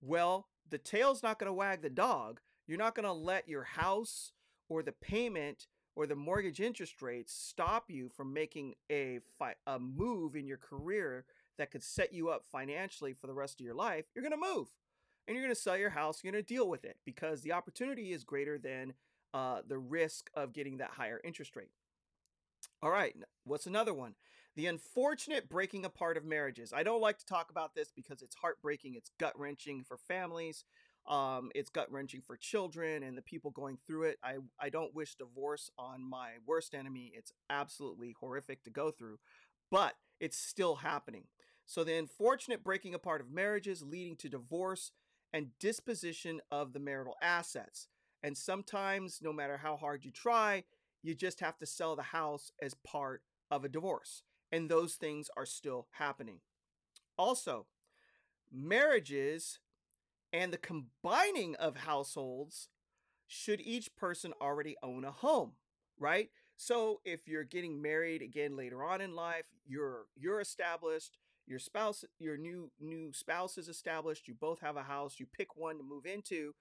well, 0.00 0.48
the 0.68 0.78
tail's 0.78 1.22
not 1.22 1.38
going 1.38 1.48
to 1.48 1.54
wag 1.54 1.82
the 1.82 1.90
dog. 1.90 2.40
You're 2.66 2.78
not 2.78 2.94
going 2.94 3.06
to 3.06 3.12
let 3.12 3.48
your 3.48 3.64
house 3.64 4.32
or 4.68 4.82
the 4.82 4.92
payment 4.92 5.66
or 5.94 6.06
the 6.06 6.16
mortgage 6.16 6.60
interest 6.60 7.02
rates 7.02 7.34
stop 7.34 7.90
you 7.90 8.08
from 8.08 8.32
making 8.32 8.74
a 8.90 9.20
fi- 9.38 9.54
a 9.66 9.78
move 9.78 10.34
in 10.34 10.46
your 10.46 10.56
career 10.56 11.24
that 11.58 11.70
could 11.70 11.82
set 11.82 12.12
you 12.12 12.30
up 12.30 12.44
financially 12.50 13.12
for 13.12 13.26
the 13.26 13.34
rest 13.34 13.60
of 13.60 13.64
your 13.64 13.74
life. 13.74 14.06
You're 14.14 14.24
going 14.24 14.40
to 14.40 14.54
move 14.54 14.68
and 15.28 15.36
you're 15.36 15.44
going 15.44 15.54
to 15.54 15.60
sell 15.60 15.76
your 15.76 15.90
house. 15.90 16.20
You're 16.22 16.32
going 16.32 16.42
to 16.42 16.54
deal 16.54 16.68
with 16.68 16.84
it 16.84 16.96
because 17.04 17.42
the 17.42 17.52
opportunity 17.52 18.12
is 18.12 18.24
greater 18.24 18.58
than 18.58 18.94
uh, 19.34 19.60
the 19.66 19.78
risk 19.78 20.30
of 20.34 20.52
getting 20.52 20.78
that 20.78 20.90
higher 20.90 21.20
interest 21.24 21.56
rate. 21.56 21.70
All 22.82 22.90
right, 22.90 23.14
what's 23.44 23.66
another 23.66 23.94
one? 23.94 24.14
The 24.56 24.66
unfortunate 24.66 25.48
breaking 25.48 25.84
apart 25.84 26.16
of 26.16 26.24
marriages. 26.24 26.72
I 26.72 26.82
don't 26.82 27.00
like 27.00 27.18
to 27.18 27.24
talk 27.26 27.50
about 27.50 27.74
this 27.74 27.92
because 27.94 28.22
it's 28.22 28.34
heartbreaking, 28.34 28.94
it's 28.96 29.10
gut 29.18 29.38
wrenching 29.38 29.84
for 29.84 29.96
families, 29.96 30.64
um, 31.06 31.50
it's 31.54 31.70
gut 31.70 31.90
wrenching 31.90 32.20
for 32.20 32.36
children 32.36 33.02
and 33.02 33.16
the 33.16 33.22
people 33.22 33.50
going 33.50 33.78
through 33.86 34.04
it. 34.04 34.18
I, 34.22 34.36
I 34.60 34.68
don't 34.68 34.94
wish 34.94 35.14
divorce 35.14 35.70
on 35.78 36.02
my 36.08 36.32
worst 36.44 36.74
enemy. 36.74 37.12
It's 37.14 37.32
absolutely 37.48 38.14
horrific 38.20 38.64
to 38.64 38.70
go 38.70 38.90
through, 38.90 39.18
but 39.70 39.94
it's 40.20 40.36
still 40.36 40.76
happening. 40.76 41.24
So, 41.64 41.84
the 41.84 41.94
unfortunate 41.96 42.64
breaking 42.64 42.94
apart 42.94 43.20
of 43.20 43.30
marriages 43.30 43.82
leading 43.82 44.16
to 44.16 44.28
divorce 44.28 44.90
and 45.32 45.50
disposition 45.60 46.40
of 46.50 46.72
the 46.72 46.80
marital 46.80 47.14
assets. 47.22 47.86
And 48.24 48.36
sometimes, 48.36 49.20
no 49.22 49.32
matter 49.32 49.56
how 49.56 49.76
hard 49.76 50.04
you 50.04 50.10
try, 50.10 50.64
you 51.02 51.14
just 51.14 51.40
have 51.40 51.58
to 51.58 51.66
sell 51.66 51.96
the 51.96 52.02
house 52.02 52.50
as 52.60 52.74
part 52.74 53.22
of 53.50 53.64
a 53.64 53.68
divorce. 53.68 54.22
And 54.50 54.68
those 54.68 54.94
things 54.94 55.28
are 55.36 55.46
still 55.46 55.88
happening. 55.92 56.40
Also, 57.16 57.66
marriages 58.52 59.58
and 60.32 60.52
the 60.52 60.58
combining 60.58 61.54
of 61.56 61.76
households 61.76 62.68
should 63.26 63.60
each 63.60 63.94
person 63.96 64.32
already 64.40 64.76
own 64.82 65.04
a 65.04 65.10
home, 65.10 65.52
right? 65.98 66.30
So 66.56 67.00
if 67.04 67.26
you're 67.26 67.44
getting 67.44 67.80
married 67.80 68.22
again 68.22 68.56
later 68.56 68.84
on 68.84 69.00
in 69.00 69.14
life, 69.14 69.46
you're 69.66 70.06
you're 70.16 70.40
established, 70.40 71.18
your 71.46 71.58
spouse 71.58 72.04
your 72.18 72.36
new 72.36 72.70
new 72.80 73.12
spouse 73.12 73.58
is 73.58 73.68
established, 73.68 74.28
you 74.28 74.34
both 74.34 74.60
have 74.60 74.76
a 74.76 74.82
house, 74.82 75.18
you 75.18 75.26
pick 75.26 75.56
one 75.56 75.78
to 75.78 75.82
move 75.82 76.06
into, 76.06 76.54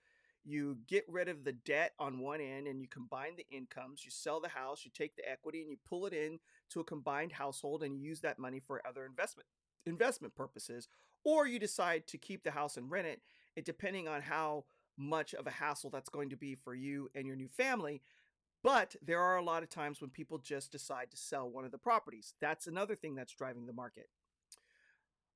you 0.43 0.77
get 0.87 1.05
rid 1.07 1.27
of 1.27 1.43
the 1.43 1.51
debt 1.51 1.93
on 1.99 2.19
one 2.19 2.41
end 2.41 2.67
and 2.67 2.81
you 2.81 2.87
combine 2.87 3.35
the 3.35 3.45
incomes, 3.55 4.03
you 4.03 4.11
sell 4.11 4.39
the 4.39 4.49
house, 4.49 4.83
you 4.83 4.91
take 4.93 5.15
the 5.15 5.29
equity 5.29 5.61
and 5.61 5.69
you 5.69 5.77
pull 5.87 6.05
it 6.05 6.13
in 6.13 6.39
to 6.71 6.79
a 6.79 6.83
combined 6.83 7.31
household 7.31 7.83
and 7.83 7.95
you 7.95 8.01
use 8.01 8.21
that 8.21 8.39
money 8.39 8.59
for 8.59 8.81
other 8.87 9.05
investment 9.05 9.47
investment 9.87 10.35
purposes 10.35 10.87
or 11.23 11.47
you 11.47 11.59
decide 11.59 12.05
to 12.07 12.17
keep 12.17 12.43
the 12.43 12.51
house 12.51 12.77
and 12.77 12.91
rent 12.91 13.07
it, 13.07 13.21
it 13.55 13.65
depending 13.65 14.07
on 14.07 14.21
how 14.21 14.63
much 14.97 15.33
of 15.33 15.47
a 15.47 15.51
hassle 15.51 15.89
that's 15.89 16.09
going 16.09 16.29
to 16.29 16.35
be 16.35 16.55
for 16.55 16.73
you 16.73 17.09
and 17.15 17.25
your 17.25 17.35
new 17.35 17.47
family. 17.47 18.01
But 18.63 18.95
there 19.01 19.19
are 19.19 19.37
a 19.37 19.43
lot 19.43 19.63
of 19.63 19.69
times 19.69 20.01
when 20.01 20.11
people 20.11 20.37
just 20.37 20.71
decide 20.71 21.09
to 21.11 21.17
sell 21.17 21.49
one 21.49 21.65
of 21.65 21.71
the 21.71 21.79
properties. 21.79 22.35
That's 22.39 22.67
another 22.67 22.95
thing 22.95 23.15
that's 23.15 23.33
driving 23.33 23.65
the 23.65 23.73
market. 23.73 24.07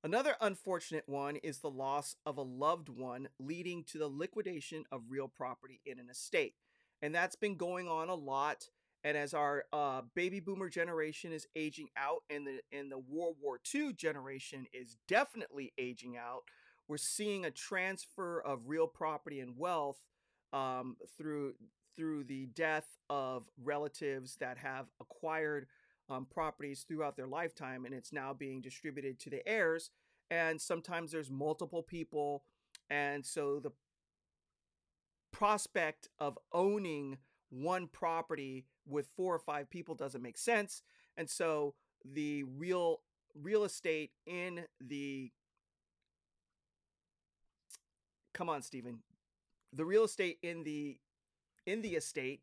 Another 0.05 0.35
unfortunate 0.39 1.05
one 1.07 1.37
is 1.37 1.57
the 1.57 1.69
loss 1.71 2.15
of 2.27 2.37
a 2.37 2.43
loved 2.43 2.89
one, 2.89 3.27
leading 3.39 3.83
to 3.85 3.97
the 3.97 4.07
liquidation 4.07 4.83
of 4.91 5.09
real 5.09 5.27
property 5.27 5.81
in 5.83 5.97
an 5.97 6.11
estate. 6.11 6.53
And 7.01 7.13
that's 7.13 7.35
been 7.35 7.55
going 7.57 7.87
on 7.87 8.09
a 8.09 8.13
lot. 8.13 8.69
And 9.03 9.17
as 9.17 9.33
our 9.33 9.63
uh, 9.73 10.03
baby 10.13 10.39
boomer 10.39 10.69
generation 10.69 11.31
is 11.31 11.47
aging 11.55 11.87
out, 11.97 12.21
and 12.29 12.45
the 12.45 12.59
and 12.71 12.91
the 12.91 12.99
World 12.99 13.37
War 13.41 13.59
II 13.73 13.93
generation 13.93 14.67
is 14.73 14.95
definitely 15.07 15.73
aging 15.75 16.17
out, 16.17 16.43
we're 16.87 16.97
seeing 16.97 17.43
a 17.43 17.49
transfer 17.49 18.39
of 18.39 18.67
real 18.67 18.85
property 18.85 19.39
and 19.39 19.57
wealth 19.57 19.97
um, 20.53 20.97
through 21.17 21.55
through 21.95 22.25
the 22.25 22.45
death 22.53 22.99
of 23.09 23.49
relatives 23.63 24.35
that 24.35 24.59
have 24.59 24.85
acquired 25.01 25.65
um, 26.09 26.25
properties 26.25 26.85
throughout 26.87 27.15
their 27.15 27.27
lifetime, 27.27 27.85
and 27.85 27.93
it's 27.93 28.13
now 28.13 28.33
being 28.33 28.61
distributed 28.61 29.19
to 29.19 29.29
the 29.29 29.47
heirs. 29.47 29.91
And 30.29 30.59
sometimes 30.59 31.11
there's 31.11 31.29
multiple 31.29 31.83
people, 31.83 32.43
and 32.89 33.25
so 33.25 33.59
the 33.59 33.71
prospect 35.31 36.09
of 36.19 36.37
owning 36.53 37.17
one 37.49 37.87
property 37.87 38.65
with 38.87 39.07
four 39.15 39.35
or 39.35 39.39
five 39.39 39.69
people 39.69 39.95
doesn't 39.95 40.21
make 40.21 40.37
sense. 40.37 40.81
And 41.17 41.29
so 41.29 41.75
the 42.03 42.43
real 42.43 43.01
real 43.41 43.63
estate 43.63 44.11
in 44.25 44.61
the 44.79 45.31
come 48.33 48.49
on, 48.49 48.61
Stephen, 48.61 48.99
the 49.73 49.85
real 49.85 50.03
estate 50.03 50.37
in 50.41 50.63
the 50.63 50.97
in 51.65 51.81
the 51.81 51.95
estate 51.95 52.41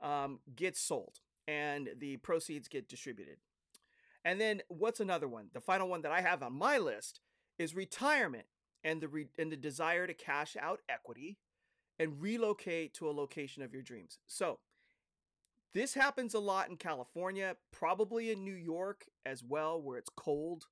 um, 0.00 0.40
gets 0.54 0.80
sold 0.80 1.20
and 1.48 1.88
the 1.98 2.18
proceeds 2.18 2.68
get 2.68 2.88
distributed. 2.88 3.38
And 4.24 4.40
then 4.40 4.60
what's 4.68 5.00
another 5.00 5.26
one? 5.26 5.46
The 5.54 5.60
final 5.60 5.88
one 5.88 6.02
that 6.02 6.12
I 6.12 6.20
have 6.20 6.42
on 6.42 6.52
my 6.52 6.76
list 6.76 7.20
is 7.58 7.74
retirement 7.74 8.44
and 8.84 9.00
the 9.00 9.08
re- 9.08 9.30
and 9.38 9.50
the 9.50 9.56
desire 9.56 10.06
to 10.06 10.14
cash 10.14 10.56
out 10.60 10.80
equity 10.88 11.38
and 11.98 12.20
relocate 12.20 12.94
to 12.94 13.08
a 13.08 13.10
location 13.10 13.62
of 13.62 13.72
your 13.72 13.82
dreams. 13.82 14.18
So, 14.26 14.58
this 15.74 15.94
happens 15.94 16.34
a 16.34 16.38
lot 16.38 16.68
in 16.68 16.76
California, 16.76 17.56
probably 17.72 18.30
in 18.30 18.44
New 18.44 18.54
York 18.54 19.06
as 19.26 19.42
well 19.42 19.80
where 19.80 19.98
it's 19.98 20.10
cold. 20.16 20.66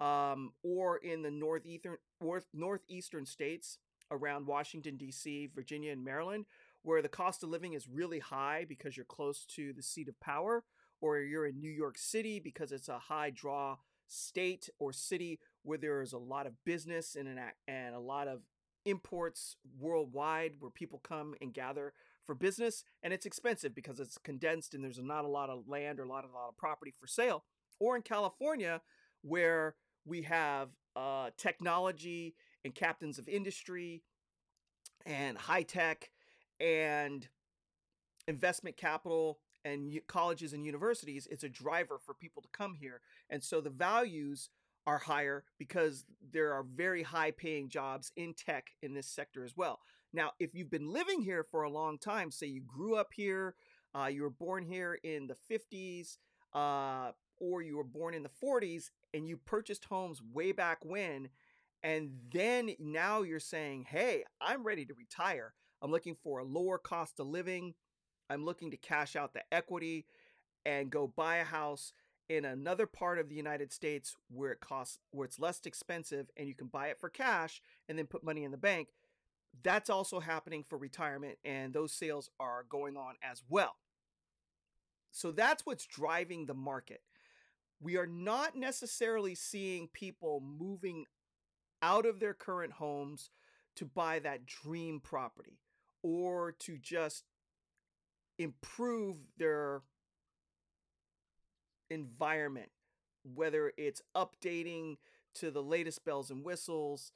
Um, 0.00 0.52
or 0.64 0.96
in 0.96 1.22
the 1.22 1.30
northeastern 1.30 1.96
north, 2.20 2.46
northeastern 2.52 3.24
states 3.24 3.78
around 4.10 4.46
Washington 4.46 4.96
D.C., 4.96 5.50
Virginia, 5.54 5.92
and 5.92 6.04
Maryland, 6.04 6.46
where 6.82 7.02
the 7.02 7.08
cost 7.08 7.42
of 7.42 7.48
living 7.48 7.74
is 7.74 7.88
really 7.88 8.18
high 8.18 8.66
because 8.68 8.96
you're 8.96 9.06
close 9.06 9.44
to 9.46 9.72
the 9.72 9.82
seat 9.82 10.08
of 10.08 10.18
power, 10.20 10.64
or 11.00 11.18
you're 11.18 11.46
in 11.46 11.60
New 11.60 11.70
York 11.70 11.98
City 11.98 12.40
because 12.40 12.72
it's 12.72 12.88
a 12.88 12.98
high 12.98 13.30
draw 13.30 13.76
state 14.06 14.68
or 14.78 14.92
city 14.92 15.40
where 15.62 15.78
there 15.78 16.02
is 16.02 16.12
a 16.12 16.18
lot 16.18 16.46
of 16.46 16.52
business 16.64 17.16
and 17.16 17.28
an, 17.28 17.38
and 17.66 17.94
a 17.94 18.00
lot 18.00 18.28
of 18.28 18.40
imports 18.84 19.56
worldwide 19.78 20.54
where 20.58 20.70
people 20.70 21.00
come 21.02 21.34
and 21.40 21.54
gather 21.54 21.92
for 22.24 22.34
business 22.34 22.84
and 23.02 23.12
it's 23.12 23.26
expensive 23.26 23.74
because 23.74 24.00
it's 24.00 24.18
condensed 24.18 24.74
and 24.74 24.82
there's 24.82 24.98
not 24.98 25.24
a 25.24 25.28
lot 25.28 25.50
of 25.50 25.68
land 25.68 25.98
or 25.98 26.04
a 26.04 26.08
lot 26.08 26.24
of, 26.24 26.30
a 26.30 26.34
lot 26.34 26.48
of 26.48 26.56
property 26.56 26.92
for 26.98 27.06
sale. 27.06 27.44
Or 27.78 27.96
in 27.96 28.02
California 28.02 28.80
where 29.22 29.76
we 30.04 30.22
have 30.22 30.70
uh, 30.96 31.30
technology 31.36 32.34
and 32.64 32.74
captains 32.74 33.18
of 33.18 33.28
industry 33.28 34.02
and 35.06 35.36
high 35.38 35.62
tech 35.62 36.10
and 36.62 37.28
investment 38.28 38.76
capital 38.76 39.38
and 39.64 40.00
colleges 40.06 40.52
and 40.52 40.64
universities 40.64 41.28
it's 41.30 41.44
a 41.44 41.48
driver 41.48 41.98
for 41.98 42.14
people 42.14 42.40
to 42.42 42.48
come 42.52 42.74
here 42.74 43.00
and 43.30 43.42
so 43.42 43.60
the 43.60 43.70
values 43.70 44.48
are 44.86 44.98
higher 44.98 45.44
because 45.58 46.04
there 46.32 46.52
are 46.52 46.64
very 46.64 47.02
high 47.02 47.30
paying 47.30 47.68
jobs 47.68 48.12
in 48.16 48.34
tech 48.34 48.70
in 48.82 48.94
this 48.94 49.06
sector 49.06 49.44
as 49.44 49.56
well. 49.56 49.80
Now 50.12 50.32
if 50.38 50.54
you've 50.54 50.70
been 50.70 50.92
living 50.92 51.22
here 51.22 51.44
for 51.44 51.62
a 51.62 51.70
long 51.70 51.98
time 51.98 52.30
say 52.30 52.46
you 52.46 52.62
grew 52.62 52.96
up 52.96 53.12
here 53.14 53.54
uh, 53.94 54.06
you 54.06 54.22
were 54.22 54.30
born 54.30 54.64
here 54.64 54.98
in 55.02 55.26
the 55.26 55.36
50s 55.50 56.16
uh, 56.54 57.12
or 57.38 57.62
you 57.62 57.76
were 57.76 57.84
born 57.84 58.14
in 58.14 58.22
the 58.22 58.30
40s 58.42 58.90
and 59.14 59.28
you 59.28 59.36
purchased 59.36 59.84
homes 59.84 60.20
way 60.32 60.52
back 60.52 60.78
when 60.84 61.28
and 61.82 62.10
then 62.32 62.70
now 62.78 63.22
you're 63.22 63.40
saying 63.40 63.86
hey 63.88 64.22
i'm 64.40 64.62
ready 64.62 64.84
to 64.84 64.94
retire 64.94 65.52
i'm 65.82 65.90
looking 65.90 66.16
for 66.22 66.38
a 66.38 66.44
lower 66.44 66.78
cost 66.78 67.20
of 67.20 67.26
living 67.26 67.74
I'm 68.32 68.44
looking 68.44 68.70
to 68.70 68.76
cash 68.76 69.14
out 69.14 69.34
the 69.34 69.42
equity 69.52 70.06
and 70.64 70.90
go 70.90 71.06
buy 71.06 71.36
a 71.36 71.44
house 71.44 71.92
in 72.28 72.44
another 72.44 72.86
part 72.86 73.18
of 73.18 73.28
the 73.28 73.34
United 73.34 73.72
States 73.72 74.16
where 74.30 74.52
it 74.52 74.60
costs 74.60 74.98
where 75.10 75.26
it's 75.26 75.38
less 75.38 75.60
expensive 75.66 76.30
and 76.36 76.48
you 76.48 76.54
can 76.54 76.68
buy 76.68 76.88
it 76.88 76.98
for 76.98 77.10
cash 77.10 77.60
and 77.88 77.98
then 77.98 78.06
put 78.06 78.24
money 78.24 78.44
in 78.44 78.50
the 78.50 78.56
bank. 78.56 78.88
That's 79.62 79.90
also 79.90 80.20
happening 80.20 80.64
for 80.66 80.78
retirement 80.78 81.36
and 81.44 81.74
those 81.74 81.92
sales 81.92 82.30
are 82.40 82.64
going 82.68 82.96
on 82.96 83.16
as 83.22 83.42
well. 83.48 83.76
So 85.10 85.30
that's 85.30 85.66
what's 85.66 85.86
driving 85.86 86.46
the 86.46 86.54
market. 86.54 87.02
We 87.82 87.98
are 87.98 88.06
not 88.06 88.56
necessarily 88.56 89.34
seeing 89.34 89.88
people 89.88 90.40
moving 90.40 91.04
out 91.82 92.06
of 92.06 92.18
their 92.18 92.32
current 92.32 92.72
homes 92.72 93.28
to 93.76 93.84
buy 93.84 94.20
that 94.20 94.46
dream 94.46 95.00
property 95.00 95.58
or 96.02 96.52
to 96.52 96.78
just 96.78 97.24
improve 98.38 99.16
their 99.38 99.82
environment, 101.90 102.70
whether 103.22 103.72
it's 103.76 104.02
updating 104.16 104.96
to 105.34 105.50
the 105.50 105.62
latest 105.62 106.04
bells 106.04 106.30
and 106.30 106.44
whistles, 106.44 107.12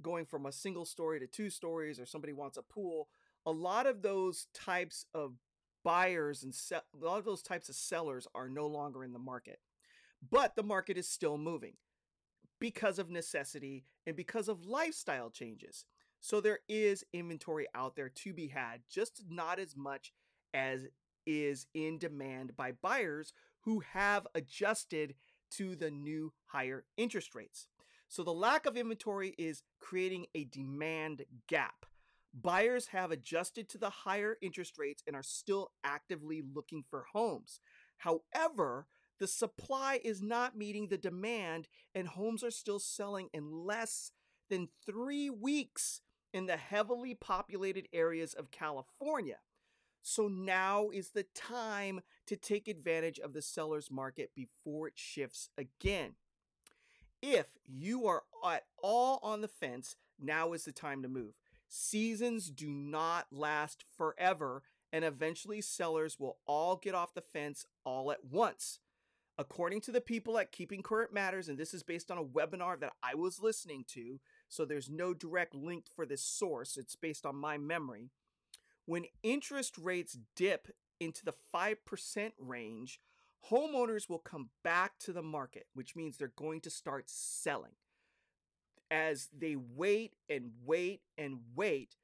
going 0.00 0.24
from 0.24 0.46
a 0.46 0.52
single 0.52 0.84
story 0.84 1.18
to 1.20 1.26
two 1.26 1.50
stories, 1.50 1.98
or 1.98 2.06
somebody 2.06 2.32
wants 2.32 2.56
a 2.56 2.62
pool. 2.62 3.08
A 3.46 3.52
lot 3.52 3.86
of 3.86 4.02
those 4.02 4.46
types 4.54 5.06
of 5.14 5.34
buyers 5.84 6.42
and 6.42 6.54
se- 6.54 6.80
a 7.00 7.04
lot 7.04 7.18
of 7.18 7.24
those 7.24 7.42
types 7.42 7.68
of 7.68 7.74
sellers 7.74 8.26
are 8.34 8.48
no 8.48 8.66
longer 8.66 9.04
in 9.04 9.12
the 9.12 9.18
market. 9.18 9.60
but 10.30 10.56
the 10.56 10.62
market 10.62 10.98
is 10.98 11.08
still 11.08 11.38
moving 11.38 11.74
because 12.60 12.98
of 12.98 13.10
necessity 13.10 13.84
and 14.06 14.16
because 14.16 14.48
of 14.48 14.66
lifestyle 14.66 15.30
changes. 15.30 15.84
So 16.20 16.40
there 16.40 16.60
is 16.68 17.04
inventory 17.12 17.66
out 17.74 17.96
there 17.96 18.08
to 18.08 18.32
be 18.32 18.48
had, 18.48 18.80
just 18.90 19.22
not 19.28 19.58
as 19.58 19.76
much 19.76 20.12
as 20.52 20.86
is 21.26 21.66
in 21.74 21.98
demand 21.98 22.56
by 22.56 22.72
buyers 22.72 23.32
who 23.60 23.80
have 23.80 24.26
adjusted 24.34 25.14
to 25.50 25.76
the 25.76 25.90
new 25.90 26.32
higher 26.46 26.84
interest 26.96 27.34
rates. 27.34 27.68
So 28.08 28.22
the 28.22 28.32
lack 28.32 28.66
of 28.66 28.76
inventory 28.76 29.34
is 29.36 29.62
creating 29.78 30.26
a 30.34 30.44
demand 30.44 31.24
gap. 31.46 31.86
Buyers 32.32 32.88
have 32.88 33.10
adjusted 33.10 33.68
to 33.70 33.78
the 33.78 33.90
higher 33.90 34.36
interest 34.40 34.78
rates 34.78 35.02
and 35.06 35.14
are 35.14 35.22
still 35.22 35.72
actively 35.84 36.42
looking 36.54 36.84
for 36.88 37.06
homes. 37.12 37.60
However, 37.98 38.86
the 39.18 39.26
supply 39.26 40.00
is 40.04 40.22
not 40.22 40.56
meeting 40.56 40.88
the 40.88 40.98
demand, 40.98 41.68
and 41.94 42.06
homes 42.06 42.44
are 42.44 42.50
still 42.50 42.78
selling 42.78 43.28
in 43.32 43.50
less 43.50 44.12
than 44.48 44.68
three 44.86 45.28
weeks 45.28 46.00
in 46.32 46.46
the 46.46 46.56
heavily 46.56 47.14
populated 47.14 47.88
areas 47.92 48.34
of 48.34 48.50
California. 48.50 49.38
So 50.02 50.28
now 50.28 50.90
is 50.90 51.10
the 51.10 51.26
time 51.34 52.00
to 52.26 52.36
take 52.36 52.68
advantage 52.68 53.18
of 53.18 53.32
the 53.32 53.42
seller's 53.42 53.90
market 53.90 54.30
before 54.34 54.88
it 54.88 54.94
shifts 54.96 55.50
again. 55.58 56.12
If 57.20 57.46
you 57.66 58.06
are 58.06 58.22
at 58.44 58.64
all 58.82 59.18
on 59.22 59.40
the 59.40 59.48
fence, 59.48 59.96
now 60.20 60.52
is 60.52 60.64
the 60.64 60.72
time 60.72 61.02
to 61.02 61.08
move. 61.08 61.34
Seasons 61.68 62.50
do 62.50 62.70
not 62.70 63.26
last 63.32 63.84
forever, 63.96 64.62
and 64.92 65.04
eventually 65.04 65.60
sellers 65.60 66.18
will 66.18 66.38
all 66.46 66.76
get 66.76 66.94
off 66.94 67.14
the 67.14 67.20
fence 67.20 67.66
all 67.84 68.10
at 68.10 68.24
once. 68.24 68.78
According 69.36 69.82
to 69.82 69.92
the 69.92 70.00
people 70.00 70.38
at 70.38 70.52
Keeping 70.52 70.82
Current 70.82 71.12
Matters, 71.12 71.48
and 71.48 71.58
this 71.58 71.74
is 71.74 71.82
based 71.82 72.10
on 72.10 72.18
a 72.18 72.24
webinar 72.24 72.80
that 72.80 72.94
I 73.02 73.14
was 73.14 73.40
listening 73.40 73.84
to, 73.88 74.18
so 74.48 74.64
there's 74.64 74.90
no 74.90 75.14
direct 75.14 75.54
link 75.54 75.84
for 75.94 76.06
this 76.06 76.22
source, 76.22 76.76
it's 76.76 76.96
based 76.96 77.26
on 77.26 77.36
my 77.36 77.58
memory. 77.58 78.10
When 78.86 79.04
interest 79.22 79.76
rates 79.76 80.16
dip 80.34 80.68
into 80.98 81.24
the 81.24 81.34
5% 81.54 82.32
range, 82.38 83.00
homeowners 83.50 84.08
will 84.08 84.18
come 84.18 84.50
back 84.64 84.98
to 85.00 85.12
the 85.12 85.22
market, 85.22 85.66
which 85.74 85.94
means 85.94 86.16
they're 86.16 86.32
going 86.36 86.60
to 86.62 86.70
start 86.70 87.04
selling. 87.08 87.72
As 88.90 89.28
they 89.36 89.54
wait 89.54 90.14
and 90.30 90.52
wait 90.64 91.02
and 91.18 91.40
wait, 91.54 91.96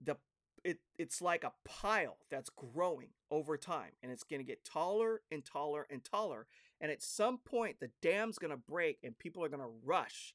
the 0.00 0.16
it, 0.64 0.78
it's 0.98 1.20
like 1.20 1.44
a 1.44 1.52
pile 1.64 2.18
that's 2.30 2.50
growing 2.50 3.08
over 3.30 3.56
time 3.56 3.90
and 4.02 4.12
it's 4.12 4.22
going 4.22 4.40
to 4.40 4.46
get 4.46 4.64
taller 4.64 5.22
and 5.30 5.44
taller 5.44 5.86
and 5.90 6.04
taller 6.04 6.46
and 6.80 6.90
at 6.92 7.02
some 7.02 7.38
point 7.38 7.80
the 7.80 7.90
dam's 8.00 8.38
going 8.38 8.52
to 8.52 8.56
break 8.56 8.98
and 9.02 9.18
people 9.18 9.42
are 9.42 9.48
going 9.48 9.62
to 9.62 9.74
rush 9.84 10.34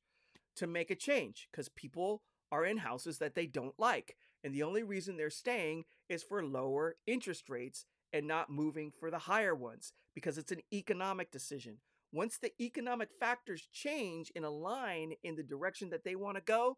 to 0.57 0.67
make 0.67 0.91
a 0.91 0.95
change 0.95 1.47
because 1.51 1.69
people 1.69 2.21
are 2.51 2.65
in 2.65 2.77
houses 2.77 3.17
that 3.17 3.35
they 3.35 3.45
don't 3.45 3.77
like 3.77 4.15
and 4.43 4.53
the 4.53 4.63
only 4.63 4.83
reason 4.83 5.17
they're 5.17 5.29
staying 5.29 5.85
is 6.09 6.23
for 6.23 6.45
lower 6.45 6.95
interest 7.05 7.49
rates 7.49 7.85
and 8.13 8.27
not 8.27 8.49
moving 8.49 8.91
for 8.97 9.11
the 9.11 9.19
higher 9.19 9.55
ones 9.55 9.93
because 10.15 10.37
it's 10.37 10.51
an 10.51 10.61
economic 10.71 11.31
decision. 11.31 11.77
Once 12.13 12.37
the 12.37 12.53
economic 12.61 13.09
factors 13.19 13.67
change 13.73 14.31
in 14.35 14.43
a 14.43 14.49
line 14.49 15.13
in 15.23 15.35
the 15.35 15.43
direction 15.43 15.89
that 15.89 16.03
they 16.03 16.15
want 16.15 16.37
to 16.37 16.41
go, 16.41 16.77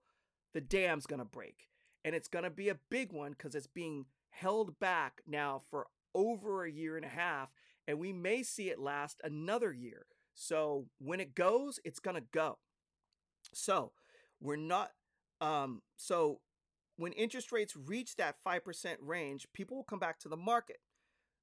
the 0.54 0.62
dam's 0.62 1.06
going 1.06 1.20
to 1.20 1.26
break. 1.26 1.68
And 2.04 2.16
it's 2.16 2.28
going 2.28 2.44
to 2.44 2.50
be 2.50 2.70
a 2.70 2.80
big 2.90 3.12
one 3.12 3.32
because 3.34 3.54
it's 3.54 3.68
being 3.68 4.06
held 4.32 4.80
back 4.80 5.22
now 5.28 5.62
for 5.70 5.88
over 6.16 6.66
a 6.66 6.72
year 6.72 6.96
and 6.96 7.06
a 7.06 7.10
half. 7.10 7.50
And 7.88 8.00
we 8.00 8.14
may 8.14 8.42
see 8.42 8.70
it 8.70 8.80
last 8.80 9.22
another 9.24 9.72
year. 9.72 10.08
So 10.34 10.88
when 10.98 11.20
it 11.20 11.36
goes, 11.36 11.80
it's 11.84 12.00
going 12.00 12.16
to 12.16 12.24
go. 12.32 12.58
So 13.54 13.92
we're 14.40 14.56
not, 14.56 14.92
um, 15.42 15.82
so 15.98 16.40
when 16.98 17.14
interest 17.14 17.52
rates 17.52 17.76
reach 17.76 18.16
that 18.18 18.36
5% 18.46 18.96
range, 19.02 19.48
people 19.54 19.78
will 19.78 19.84
come 19.84 20.00
back 20.00 20.20
to 20.20 20.30
the 20.30 20.38
market. 20.38 20.80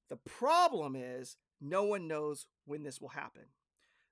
The 0.08 0.16
problem 0.16 0.94
is 0.94 1.36
no 1.60 1.84
one 1.84 2.06
knows 2.06 2.46
when 2.64 2.82
this 2.82 3.00
will 3.00 3.08
happen. 3.08 3.44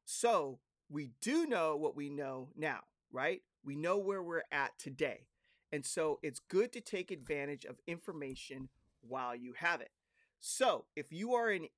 So 0.05 0.59
we 0.91 1.11
do 1.21 1.47
know 1.47 1.77
what 1.77 1.97
we 1.97 2.11
know 2.11 2.49
now, 2.57 2.81
right? 3.13 3.43
We 3.65 3.77
know 3.77 3.99
where 3.99 4.23
we're 4.23 4.43
at 4.51 4.79
today. 4.79 5.27
And 5.73 5.85
so 5.85 6.19
it's 6.23 6.41
good 6.41 6.73
to 6.73 6.81
take 6.81 7.11
advantage 7.11 7.65
of 7.65 7.81
information 7.87 8.69
while 9.01 9.35
you 9.35 9.55
have 9.59 9.81
it. 9.81 9.91
So 10.41 10.85
if 10.95 11.13
you 11.13 11.35
are 11.35 11.51
in 11.51 11.69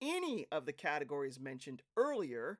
any 0.00 0.46
of 0.52 0.66
the 0.66 0.72
categories 0.72 1.40
mentioned 1.40 1.82
earlier 1.96 2.58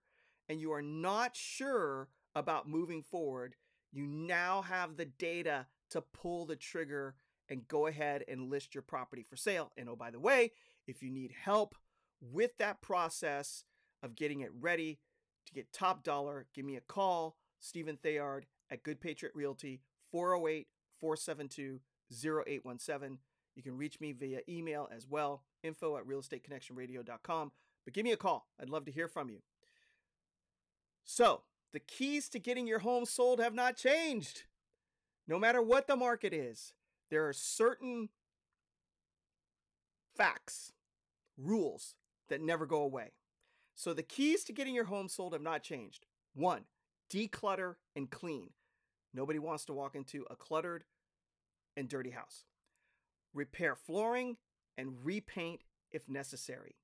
and 0.49 0.61
you 0.61 0.73
are 0.73 0.83
not 0.83 1.37
sure 1.37 2.09
about 2.35 2.69
moving 2.69 3.03
forward, 3.03 3.55
you 3.93 4.07
now 4.07 4.63
have 4.63 4.97
the 4.97 5.05
data 5.05 5.67
to 5.91 6.01
pull 6.01 6.47
the 6.47 6.57
trigger 6.57 7.15
and 7.49 7.69
go 7.69 7.87
ahead 7.87 8.25
and 8.29 8.51
list 8.51 8.75
your 8.75 8.83
property 8.83 9.23
for 9.23 9.37
sale. 9.37 9.73
And 9.77 9.89
oh, 9.89 9.97
by 9.97 10.11
the 10.11 10.21
way, 10.21 10.53
if 10.87 11.03
you 11.03 11.11
need 11.11 11.33
help 11.33 11.75
with 12.21 12.57
that 12.59 12.81
process 12.81 13.65
of 14.03 14.17
getting 14.17 14.41
it 14.41 14.51
ready 14.59 15.01
to 15.47 15.53
get 15.53 15.73
top 15.73 16.03
dollar, 16.03 16.47
give 16.55 16.65
me 16.65 16.77
a 16.77 16.81
call, 16.81 17.37
Stephen 17.61 17.99
Theard 18.03 18.47
at 18.71 18.83
Good 18.83 19.01
Patriot 19.01 19.33
Realty, 19.35 19.83
408 20.11 20.67
472 20.99 21.81
0817. 22.11 23.19
You 23.55 23.63
can 23.63 23.77
reach 23.77 24.01
me 24.01 24.13
via 24.13 24.41
email 24.49 24.89
as 24.95 25.07
well, 25.07 25.45
info 25.63 25.97
at 25.97 26.07
realestateconnectionradio.com. 26.07 27.53
But 27.85 27.95
give 27.95 28.05
me 28.05 28.13
a 28.13 28.17
call. 28.17 28.47
I'd 28.61 28.71
love 28.71 28.85
to 28.87 28.93
hear 28.93 29.09
from 29.09 29.29
you. 29.29 29.41
So, 31.05 31.43
the 31.73 31.81
keys 31.81 32.29
to 32.31 32.39
getting 32.39 32.67
your 32.67 32.81
home 32.81 33.05
sold 33.05 33.41
have 33.41 33.55
not 33.55 33.77
changed. 33.77 34.45
No 35.27 35.39
matter 35.39 35.63
what 35.63 35.87
the 35.87 35.97
market 35.97 36.33
is, 36.33 36.73
there 37.11 37.27
are 37.29 37.33
certain 37.33 38.09
facts, 40.17 40.73
rules 41.39 41.95
that 42.29 42.41
never 42.41 42.67
go 42.67 42.83
away. 42.83 43.13
So 43.75 43.95
the 43.95 44.03
keys 44.03 44.45
to 44.45 44.53
getting 44.53 44.75
your 44.75 44.85
home 44.85 45.09
sold 45.09 45.33
have 45.33 45.43
not 45.43 45.63
changed. 45.63 46.07
One, 46.35 46.65
declutter 47.11 47.77
and 47.97 48.11
clean. 48.11 48.51
Nobody 49.15 49.39
wants 49.39 49.65
to 49.67 49.73
walk 49.73 49.95
into 49.95 50.27
a 50.31 50.37
cluttered 50.37 50.85
and 51.77 51.89
dirty 51.89 52.11
house. 52.11 52.45
Repair 53.35 53.75
flooring 53.75 54.37
and 54.77 55.05
repaint 55.05 55.63
if 55.91 56.09
necessary. 56.09 56.77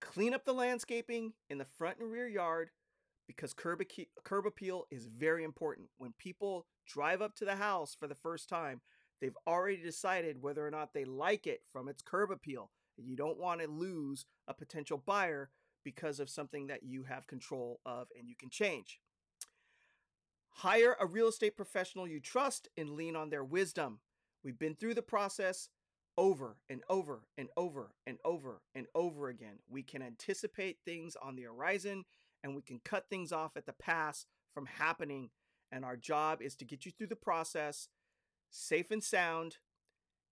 Clean 0.00 0.34
up 0.34 0.44
the 0.44 0.52
landscaping 0.52 1.32
in 1.48 1.58
the 1.58 1.64
front 1.64 1.98
and 1.98 2.10
rear 2.10 2.28
yard 2.28 2.70
because 3.26 3.52
curb, 3.52 3.82
curb 4.24 4.46
appeal 4.46 4.84
is 4.90 5.06
very 5.06 5.44
important. 5.44 5.88
When 5.98 6.14
people 6.18 6.66
drive 6.86 7.22
up 7.22 7.34
to 7.36 7.44
the 7.44 7.56
house 7.56 7.96
for 7.98 8.06
the 8.06 8.14
first 8.14 8.48
time, 8.48 8.80
they've 9.20 9.36
already 9.46 9.82
decided 9.82 10.42
whether 10.42 10.66
or 10.66 10.70
not 10.70 10.94
they 10.94 11.04
like 11.04 11.46
it 11.46 11.60
from 11.72 11.88
its 11.88 12.02
curb 12.02 12.30
appeal. 12.30 12.70
You 12.96 13.16
don't 13.16 13.38
want 13.38 13.60
to 13.60 13.66
lose 13.66 14.24
a 14.48 14.54
potential 14.54 15.02
buyer 15.04 15.50
because 15.84 16.18
of 16.18 16.30
something 16.30 16.66
that 16.68 16.82
you 16.82 17.04
have 17.04 17.26
control 17.26 17.80
of 17.84 18.08
and 18.18 18.28
you 18.28 18.34
can 18.36 18.50
change. 18.50 19.00
Hire 20.50 20.96
a 20.98 21.06
real 21.06 21.28
estate 21.28 21.56
professional 21.56 22.08
you 22.08 22.18
trust 22.18 22.68
and 22.76 22.90
lean 22.90 23.14
on 23.14 23.30
their 23.30 23.44
wisdom. 23.44 24.00
We've 24.42 24.58
been 24.58 24.74
through 24.74 24.94
the 24.94 25.02
process 25.02 25.68
over 26.16 26.56
and 26.70 26.80
over 26.88 27.22
and 27.36 27.48
over 27.56 27.90
and 28.06 28.16
over 28.24 28.62
and 28.74 28.86
over 28.94 29.28
again. 29.28 29.58
We 29.68 29.82
can 29.82 30.02
anticipate 30.02 30.78
things 30.84 31.14
on 31.20 31.36
the 31.36 31.42
horizon 31.42 32.04
and 32.46 32.54
we 32.54 32.62
can 32.62 32.80
cut 32.84 33.06
things 33.10 33.32
off 33.32 33.56
at 33.56 33.66
the 33.66 33.72
pass 33.72 34.24
from 34.54 34.66
happening. 34.66 35.30
And 35.72 35.84
our 35.84 35.96
job 35.96 36.40
is 36.40 36.54
to 36.56 36.64
get 36.64 36.86
you 36.86 36.92
through 36.92 37.08
the 37.08 37.16
process 37.16 37.88
safe 38.50 38.92
and 38.92 39.02
sound 39.02 39.56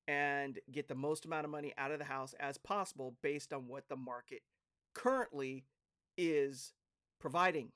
and 0.07 0.61
get 0.71 0.87
the 0.87 0.95
most 0.95 1.25
amount 1.25 1.45
of 1.45 1.51
money 1.51 1.75
out 1.77 1.91
of 1.91 1.99
the 1.99 2.05
house 2.05 2.33
as 2.39 2.57
possible 2.57 3.17
based 3.21 3.53
on 3.53 3.67
what 3.67 3.89
the 3.89 3.97
market 3.97 4.43
currently 4.95 5.65
is 6.17 6.73
providing. 7.19 7.73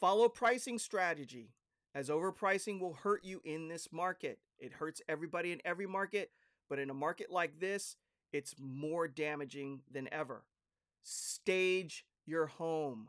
Follow 0.00 0.28
pricing 0.28 0.78
strategy, 0.78 1.50
as 1.96 2.10
overpricing 2.10 2.78
will 2.78 2.94
hurt 2.94 3.24
you 3.24 3.40
in 3.44 3.66
this 3.66 3.88
market. 3.90 4.38
It 4.56 4.74
hurts 4.74 5.02
everybody 5.08 5.50
in 5.50 5.60
every 5.64 5.86
market, 5.86 6.30
but 6.68 6.78
in 6.78 6.90
a 6.90 6.94
market 6.94 7.32
like 7.32 7.58
this, 7.58 7.96
it's 8.32 8.54
more 8.56 9.08
damaging 9.08 9.80
than 9.90 10.08
ever. 10.12 10.44
Stage 11.02 12.04
your 12.30 12.46
home. 12.46 13.08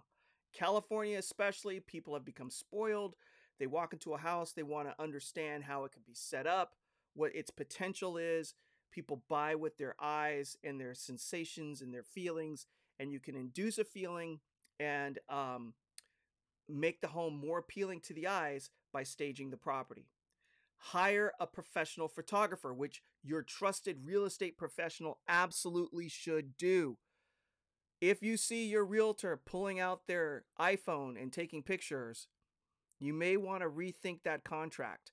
California, 0.53 1.17
especially, 1.17 1.79
people 1.79 2.13
have 2.13 2.25
become 2.25 2.49
spoiled. 2.49 3.15
They 3.59 3.67
walk 3.67 3.93
into 3.93 4.13
a 4.13 4.17
house, 4.17 4.53
they 4.53 4.63
want 4.63 4.89
to 4.89 5.01
understand 5.01 5.63
how 5.63 5.85
it 5.85 5.91
can 5.91 6.01
be 6.05 6.15
set 6.15 6.47
up 6.47 6.73
what 7.13 7.35
its 7.35 7.51
potential 7.51 8.17
is. 8.17 8.53
People 8.91 9.23
buy 9.29 9.55
with 9.55 9.77
their 9.77 9.95
eyes 10.01 10.57
and 10.63 10.79
their 10.79 10.93
sensations 10.93 11.81
and 11.81 11.93
their 11.93 12.03
feelings, 12.03 12.65
and 12.99 13.11
you 13.11 13.19
can 13.19 13.35
induce 13.35 13.77
a 13.77 13.85
feeling 13.85 14.39
and 14.79 15.19
um, 15.29 15.73
make 16.67 17.01
the 17.01 17.07
home 17.07 17.39
more 17.39 17.59
appealing 17.59 18.01
to 18.01 18.13
the 18.13 18.27
eyes 18.27 18.69
by 18.91 19.03
staging 19.03 19.49
the 19.49 19.57
property. 19.57 20.07
Hire 20.77 21.31
a 21.39 21.45
professional 21.45 22.07
photographer, 22.07 22.73
which 22.73 23.01
your 23.23 23.43
trusted 23.43 23.99
real 24.03 24.25
estate 24.25 24.57
professional 24.57 25.19
absolutely 25.27 26.09
should 26.09 26.57
do. 26.57 26.97
If 28.01 28.23
you 28.23 28.35
see 28.35 28.65
your 28.65 28.83
realtor 28.83 29.37
pulling 29.37 29.79
out 29.79 30.07
their 30.07 30.45
iPhone 30.59 31.21
and 31.21 31.31
taking 31.31 31.61
pictures, 31.61 32.27
you 32.99 33.13
may 33.13 33.37
want 33.37 33.61
to 33.61 33.69
rethink 33.69 34.23
that 34.23 34.43
contract. 34.43 35.11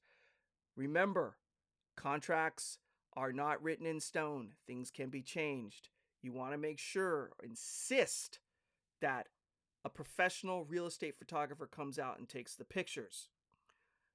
Remember, 0.75 1.37
contracts 1.97 2.79
are 3.15 3.33
not 3.33 3.63
written 3.63 3.85
in 3.85 4.01
stone, 4.01 4.53
things 4.67 4.91
can 4.91 5.11
be 5.11 5.21
changed. 5.21 5.91
You 6.23 6.33
want 6.33 6.53
to 6.53 6.59
make 6.59 6.79
sure, 6.79 7.33
insist 7.43 8.39
that 9.03 9.27
a 9.85 9.91
professional 9.91 10.65
real 10.65 10.87
estate 10.87 11.19
photographer 11.19 11.67
comes 11.67 11.99
out 11.99 12.19
and 12.19 12.29
takes 12.29 12.55
the 12.55 12.65
pictures 12.65 13.29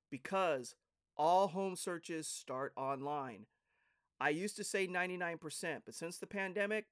because 0.10 0.76
all 1.16 1.50
home 1.50 1.76
searches 1.76 2.28
start 2.28 2.74
online. 2.76 3.46
I 4.20 4.30
used 4.30 4.56
to 4.58 4.64
say 4.64 4.88
99%, 4.88 5.82
but 5.86 5.94
since 5.94 6.18
the 6.18 6.28
pandemic, 6.28 6.86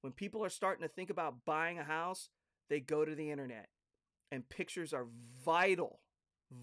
when 0.00 0.12
people 0.12 0.44
are 0.44 0.50
starting 0.50 0.82
to 0.82 0.88
think 0.88 1.10
about 1.10 1.44
buying 1.44 1.78
a 1.78 1.84
house, 1.84 2.30
they 2.68 2.80
go 2.80 3.04
to 3.04 3.14
the 3.14 3.30
internet. 3.30 3.68
And 4.30 4.48
pictures 4.48 4.92
are 4.92 5.06
vital, 5.44 6.00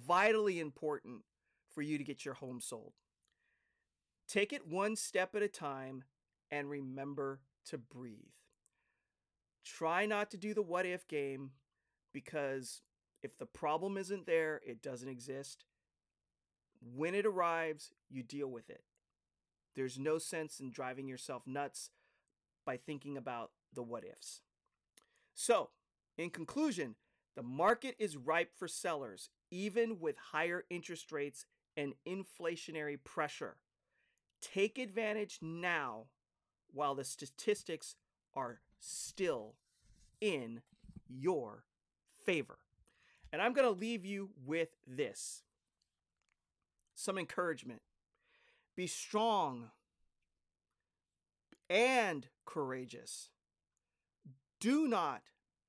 vitally 0.07 0.59
important 0.59 1.21
for 1.73 1.81
you 1.81 1.97
to 1.97 2.03
get 2.03 2.23
your 2.23 2.35
home 2.35 2.61
sold. 2.61 2.93
Take 4.27 4.53
it 4.53 4.67
one 4.67 4.95
step 4.95 5.35
at 5.35 5.41
a 5.41 5.47
time 5.47 6.03
and 6.51 6.69
remember 6.69 7.41
to 7.67 7.77
breathe. 7.77 8.19
Try 9.63 10.05
not 10.05 10.29
to 10.31 10.37
do 10.37 10.53
the 10.53 10.61
what 10.61 10.85
if 10.85 11.07
game 11.07 11.51
because 12.13 12.81
if 13.23 13.37
the 13.37 13.45
problem 13.47 13.97
isn't 13.97 14.27
there, 14.27 14.61
it 14.65 14.81
doesn't 14.81 15.09
exist. 15.09 15.65
When 16.95 17.15
it 17.15 17.25
arrives, 17.25 17.91
you 18.09 18.21
deal 18.21 18.47
with 18.47 18.69
it. 18.69 18.83
There's 19.75 19.99
no 19.99 20.19
sense 20.19 20.59
in 20.59 20.71
driving 20.71 21.07
yourself 21.07 21.43
nuts 21.45 21.89
by 22.65 22.77
thinking 22.77 23.17
about 23.17 23.51
the 23.73 23.83
what 23.83 24.03
ifs. 24.03 24.41
So, 25.33 25.69
in 26.17 26.29
conclusion, 26.29 26.95
the 27.35 27.43
market 27.43 27.95
is 27.99 28.15
ripe 28.15 28.51
for 28.55 28.67
sellers, 28.67 29.29
even 29.51 29.99
with 29.99 30.15
higher 30.31 30.63
interest 30.69 31.11
rates 31.11 31.45
and 31.75 31.93
inflationary 32.07 32.97
pressure. 33.03 33.57
Take 34.41 34.77
advantage 34.77 35.39
now 35.41 36.05
while 36.73 36.95
the 36.95 37.03
statistics 37.03 37.95
are 38.33 38.59
still 38.79 39.55
in 40.21 40.61
your 41.07 41.65
favor. 42.25 42.59
And 43.31 43.41
I'm 43.41 43.53
going 43.53 43.67
to 43.67 43.79
leave 43.79 44.05
you 44.05 44.29
with 44.45 44.69
this 44.87 45.43
some 46.93 47.17
encouragement. 47.17 47.81
Be 48.75 48.87
strong 48.87 49.71
and 51.69 52.27
courageous. 52.45 53.29
Do 54.59 54.87
not 54.87 55.23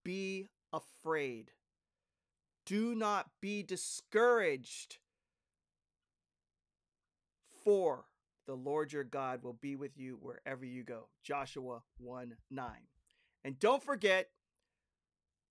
be 0.05 0.49
afraid. 0.73 1.53
Do 2.65 2.95
not 2.95 3.31
be 3.41 3.63
discouraged. 3.63 4.99
For 7.65 8.05
the 8.47 8.55
Lord 8.55 8.93
your 8.93 9.05
God 9.05 9.43
will 9.43 9.59
be 9.61 9.75
with 9.77 9.99
you 9.99 10.19
wherever 10.21 10.65
you 10.65 10.85
go. 10.85 11.09
Joshua 11.23 11.83
1 11.99 12.37
9. 12.51 12.69
And 13.45 13.59
don't 13.59 13.83
forget, 13.83 14.31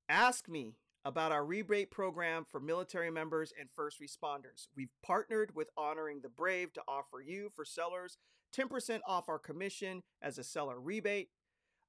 ask 0.10 0.48
me 0.48 0.78
about 1.04 1.32
our 1.32 1.46
rebate 1.46 1.92
program 1.92 2.46
for 2.50 2.60
military 2.60 3.12
members 3.12 3.54
and 3.60 3.70
first 3.70 4.02
responders. 4.02 4.68
We've 4.76 4.94
partnered 5.04 5.56
with 5.56 5.70
Honoring 5.78 6.22
the 6.22 6.30
Brave 6.30 6.74
to 6.74 6.82
offer 6.88 7.22
you, 7.22 7.52
for 7.56 7.64
sellers, 7.64 8.18
10% 8.56 9.00
off 9.08 9.30
our 9.30 9.40
commission 9.40 10.04
as 10.22 10.38
a 10.38 10.44
seller 10.44 10.80
rebate. 10.80 11.30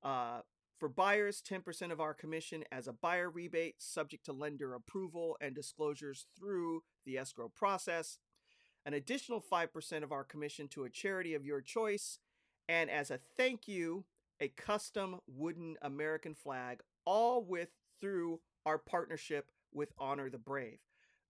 Uh, 0.03 0.41
for 0.79 0.89
buyers, 0.89 1.43
10% 1.49 1.91
of 1.91 2.01
our 2.01 2.13
commission 2.13 2.65
as 2.71 2.87
a 2.87 2.93
buyer 2.93 3.31
rebate, 3.31 3.77
subject 3.79 4.27
to 4.27 4.33
lender 4.33 4.75
approval 4.75 5.37
and 5.41 5.55
disclosures 5.55 6.27
through 6.39 6.83
the 7.07 7.17
escrow 7.17 7.49
process. 7.49 8.19
An 8.85 8.93
additional 8.93 9.41
5% 9.41 10.03
of 10.03 10.13
our 10.13 10.25
commission 10.25 10.69
to 10.69 10.85
a 10.85 10.91
charity 10.91 11.35
of 11.35 11.47
your 11.47 11.61
choice. 11.61 12.19
And 12.69 12.91
as 12.91 13.11
a 13.11 13.19
thank 13.37 13.67
you, 13.67 14.05
a 14.41 14.49
custom 14.49 15.21
wooden 15.27 15.77
American 15.81 16.35
flag, 16.35 16.81
all 17.07 17.43
with 17.43 17.71
through 18.01 18.41
our 18.67 18.79
partnership 18.79 19.51
with 19.73 19.93
Honor 19.99 20.29
the 20.29 20.39
Brave. 20.39 20.81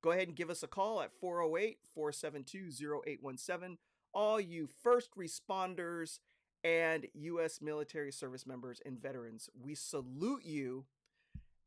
Go 0.03 0.11
ahead 0.11 0.29
and 0.29 0.37
give 0.37 0.51
us 0.51 0.63
a 0.63 0.69
call 0.69 1.01
at 1.01 1.13
408 1.21 1.79
472 1.95 2.71
0817. 3.07 3.79
All 4.17 4.41
you 4.41 4.67
first 4.83 5.11
responders 5.15 6.21
and 6.65 7.07
U.S. 7.13 7.61
military 7.61 8.11
service 8.11 8.47
members 8.47 8.81
and 8.87 8.99
veterans, 8.99 9.51
we 9.61 9.75
salute 9.75 10.43
you 10.43 10.87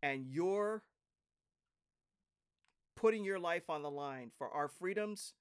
and 0.02 0.26
you're 0.26 0.82
putting 2.96 3.24
your 3.24 3.38
life 3.38 3.70
on 3.70 3.84
the 3.84 3.92
line 3.92 4.32
for 4.36 4.50
our 4.50 4.68
freedoms 4.68 5.36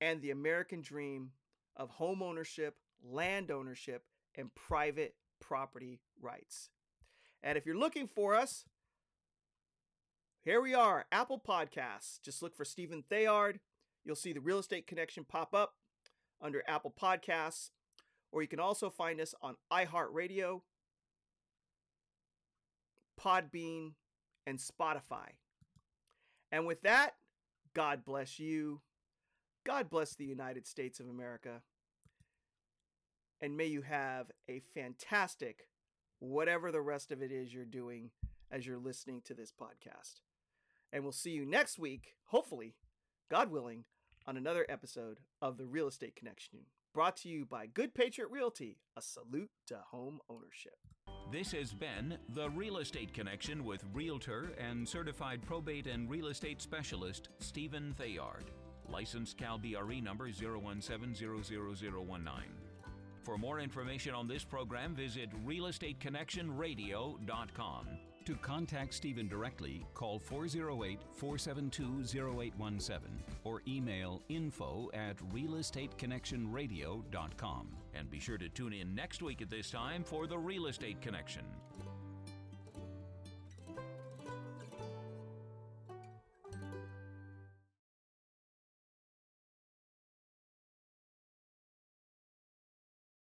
and 0.00 0.22
the 0.22 0.30
American 0.30 0.80
dream 0.80 1.32
of 1.76 1.90
home 1.90 2.22
ownership, 2.22 2.76
land 3.04 3.50
ownership, 3.50 4.04
and 4.36 4.54
private 4.54 5.16
property 5.40 5.98
rights. 6.22 6.70
And 7.42 7.58
if 7.58 7.66
you're 7.66 7.76
looking 7.76 8.06
for 8.06 8.36
us, 8.36 8.64
here 10.44 10.60
we 10.60 10.72
are, 10.72 11.04
Apple 11.10 11.42
Podcasts. 11.44 12.22
Just 12.22 12.42
look 12.42 12.54
for 12.54 12.64
Stephen 12.64 13.02
Theard. 13.02 13.58
You'll 14.04 14.14
see 14.14 14.32
the 14.32 14.40
Real 14.40 14.60
Estate 14.60 14.86
Connection 14.86 15.24
pop 15.24 15.52
up 15.52 15.74
under 16.40 16.62
Apple 16.66 16.94
Podcasts, 17.00 17.70
or 18.32 18.42
you 18.42 18.48
can 18.48 18.60
also 18.60 18.90
find 18.90 19.20
us 19.20 19.34
on 19.42 19.56
iHeartRadio, 19.72 20.62
Podbean, 23.20 23.92
and 24.46 24.58
Spotify. 24.58 25.30
And 26.50 26.66
with 26.66 26.82
that, 26.82 27.14
God 27.74 28.04
bless 28.04 28.38
you. 28.38 28.80
God 29.64 29.90
bless 29.90 30.14
the 30.14 30.24
United 30.24 30.66
States 30.66 31.00
of 31.00 31.08
America. 31.08 31.62
And 33.40 33.56
may 33.56 33.66
you 33.66 33.82
have 33.82 34.30
a 34.48 34.60
fantastic, 34.74 35.68
whatever 36.18 36.72
the 36.72 36.80
rest 36.80 37.12
of 37.12 37.22
it 37.22 37.30
is 37.30 37.52
you're 37.52 37.64
doing 37.64 38.10
as 38.50 38.66
you're 38.66 38.78
listening 38.78 39.20
to 39.26 39.34
this 39.34 39.52
podcast. 39.52 40.20
And 40.92 41.02
we'll 41.02 41.12
see 41.12 41.32
you 41.32 41.44
next 41.44 41.78
week, 41.78 42.14
hopefully, 42.24 42.74
God 43.30 43.50
willing, 43.50 43.84
on 44.28 44.36
another 44.36 44.66
episode 44.68 45.18
of 45.40 45.56
The 45.56 45.64
Real 45.64 45.88
Estate 45.88 46.14
Connection, 46.14 46.58
brought 46.92 47.16
to 47.18 47.28
you 47.30 47.46
by 47.46 47.66
Good 47.66 47.94
Patriot 47.94 48.28
Realty, 48.30 48.76
a 48.94 49.00
salute 49.00 49.48
to 49.68 49.78
home 49.90 50.20
ownership. 50.28 50.76
This 51.32 51.52
has 51.52 51.72
been 51.72 52.18
The 52.34 52.50
Real 52.50 52.76
Estate 52.76 53.14
Connection 53.14 53.64
with 53.64 53.86
Realtor 53.94 54.50
and 54.58 54.86
Certified 54.86 55.40
Probate 55.46 55.86
and 55.86 56.10
Real 56.10 56.26
Estate 56.26 56.60
Specialist 56.60 57.30
Stephen 57.38 57.94
Theard. 57.96 58.50
Licensed 58.90 59.38
Cal 59.38 59.56
BRE 59.56 60.02
number 60.02 60.28
0170019. 60.28 62.28
For 63.24 63.38
more 63.38 63.60
information 63.60 64.14
on 64.14 64.28
this 64.28 64.44
program, 64.44 64.94
visit 64.94 65.30
realestateconnectionradio.com. 65.46 67.86
To 68.28 68.34
contact 68.34 68.92
Stephen 68.92 69.26
directly, 69.26 69.86
call 69.94 70.18
408 70.18 71.00
472 71.14 72.28
0817 72.28 73.08
or 73.42 73.62
email 73.66 74.20
info 74.28 74.90
at 74.92 75.16
realestateconnectionradio.com. 75.32 77.68
And 77.94 78.10
be 78.10 78.20
sure 78.20 78.36
to 78.36 78.50
tune 78.50 78.74
in 78.74 78.94
next 78.94 79.22
week 79.22 79.40
at 79.40 79.48
this 79.48 79.70
time 79.70 80.04
for 80.04 80.26
The 80.26 80.36
Real 80.36 80.66
Estate 80.66 81.00
Connection. 81.00 81.46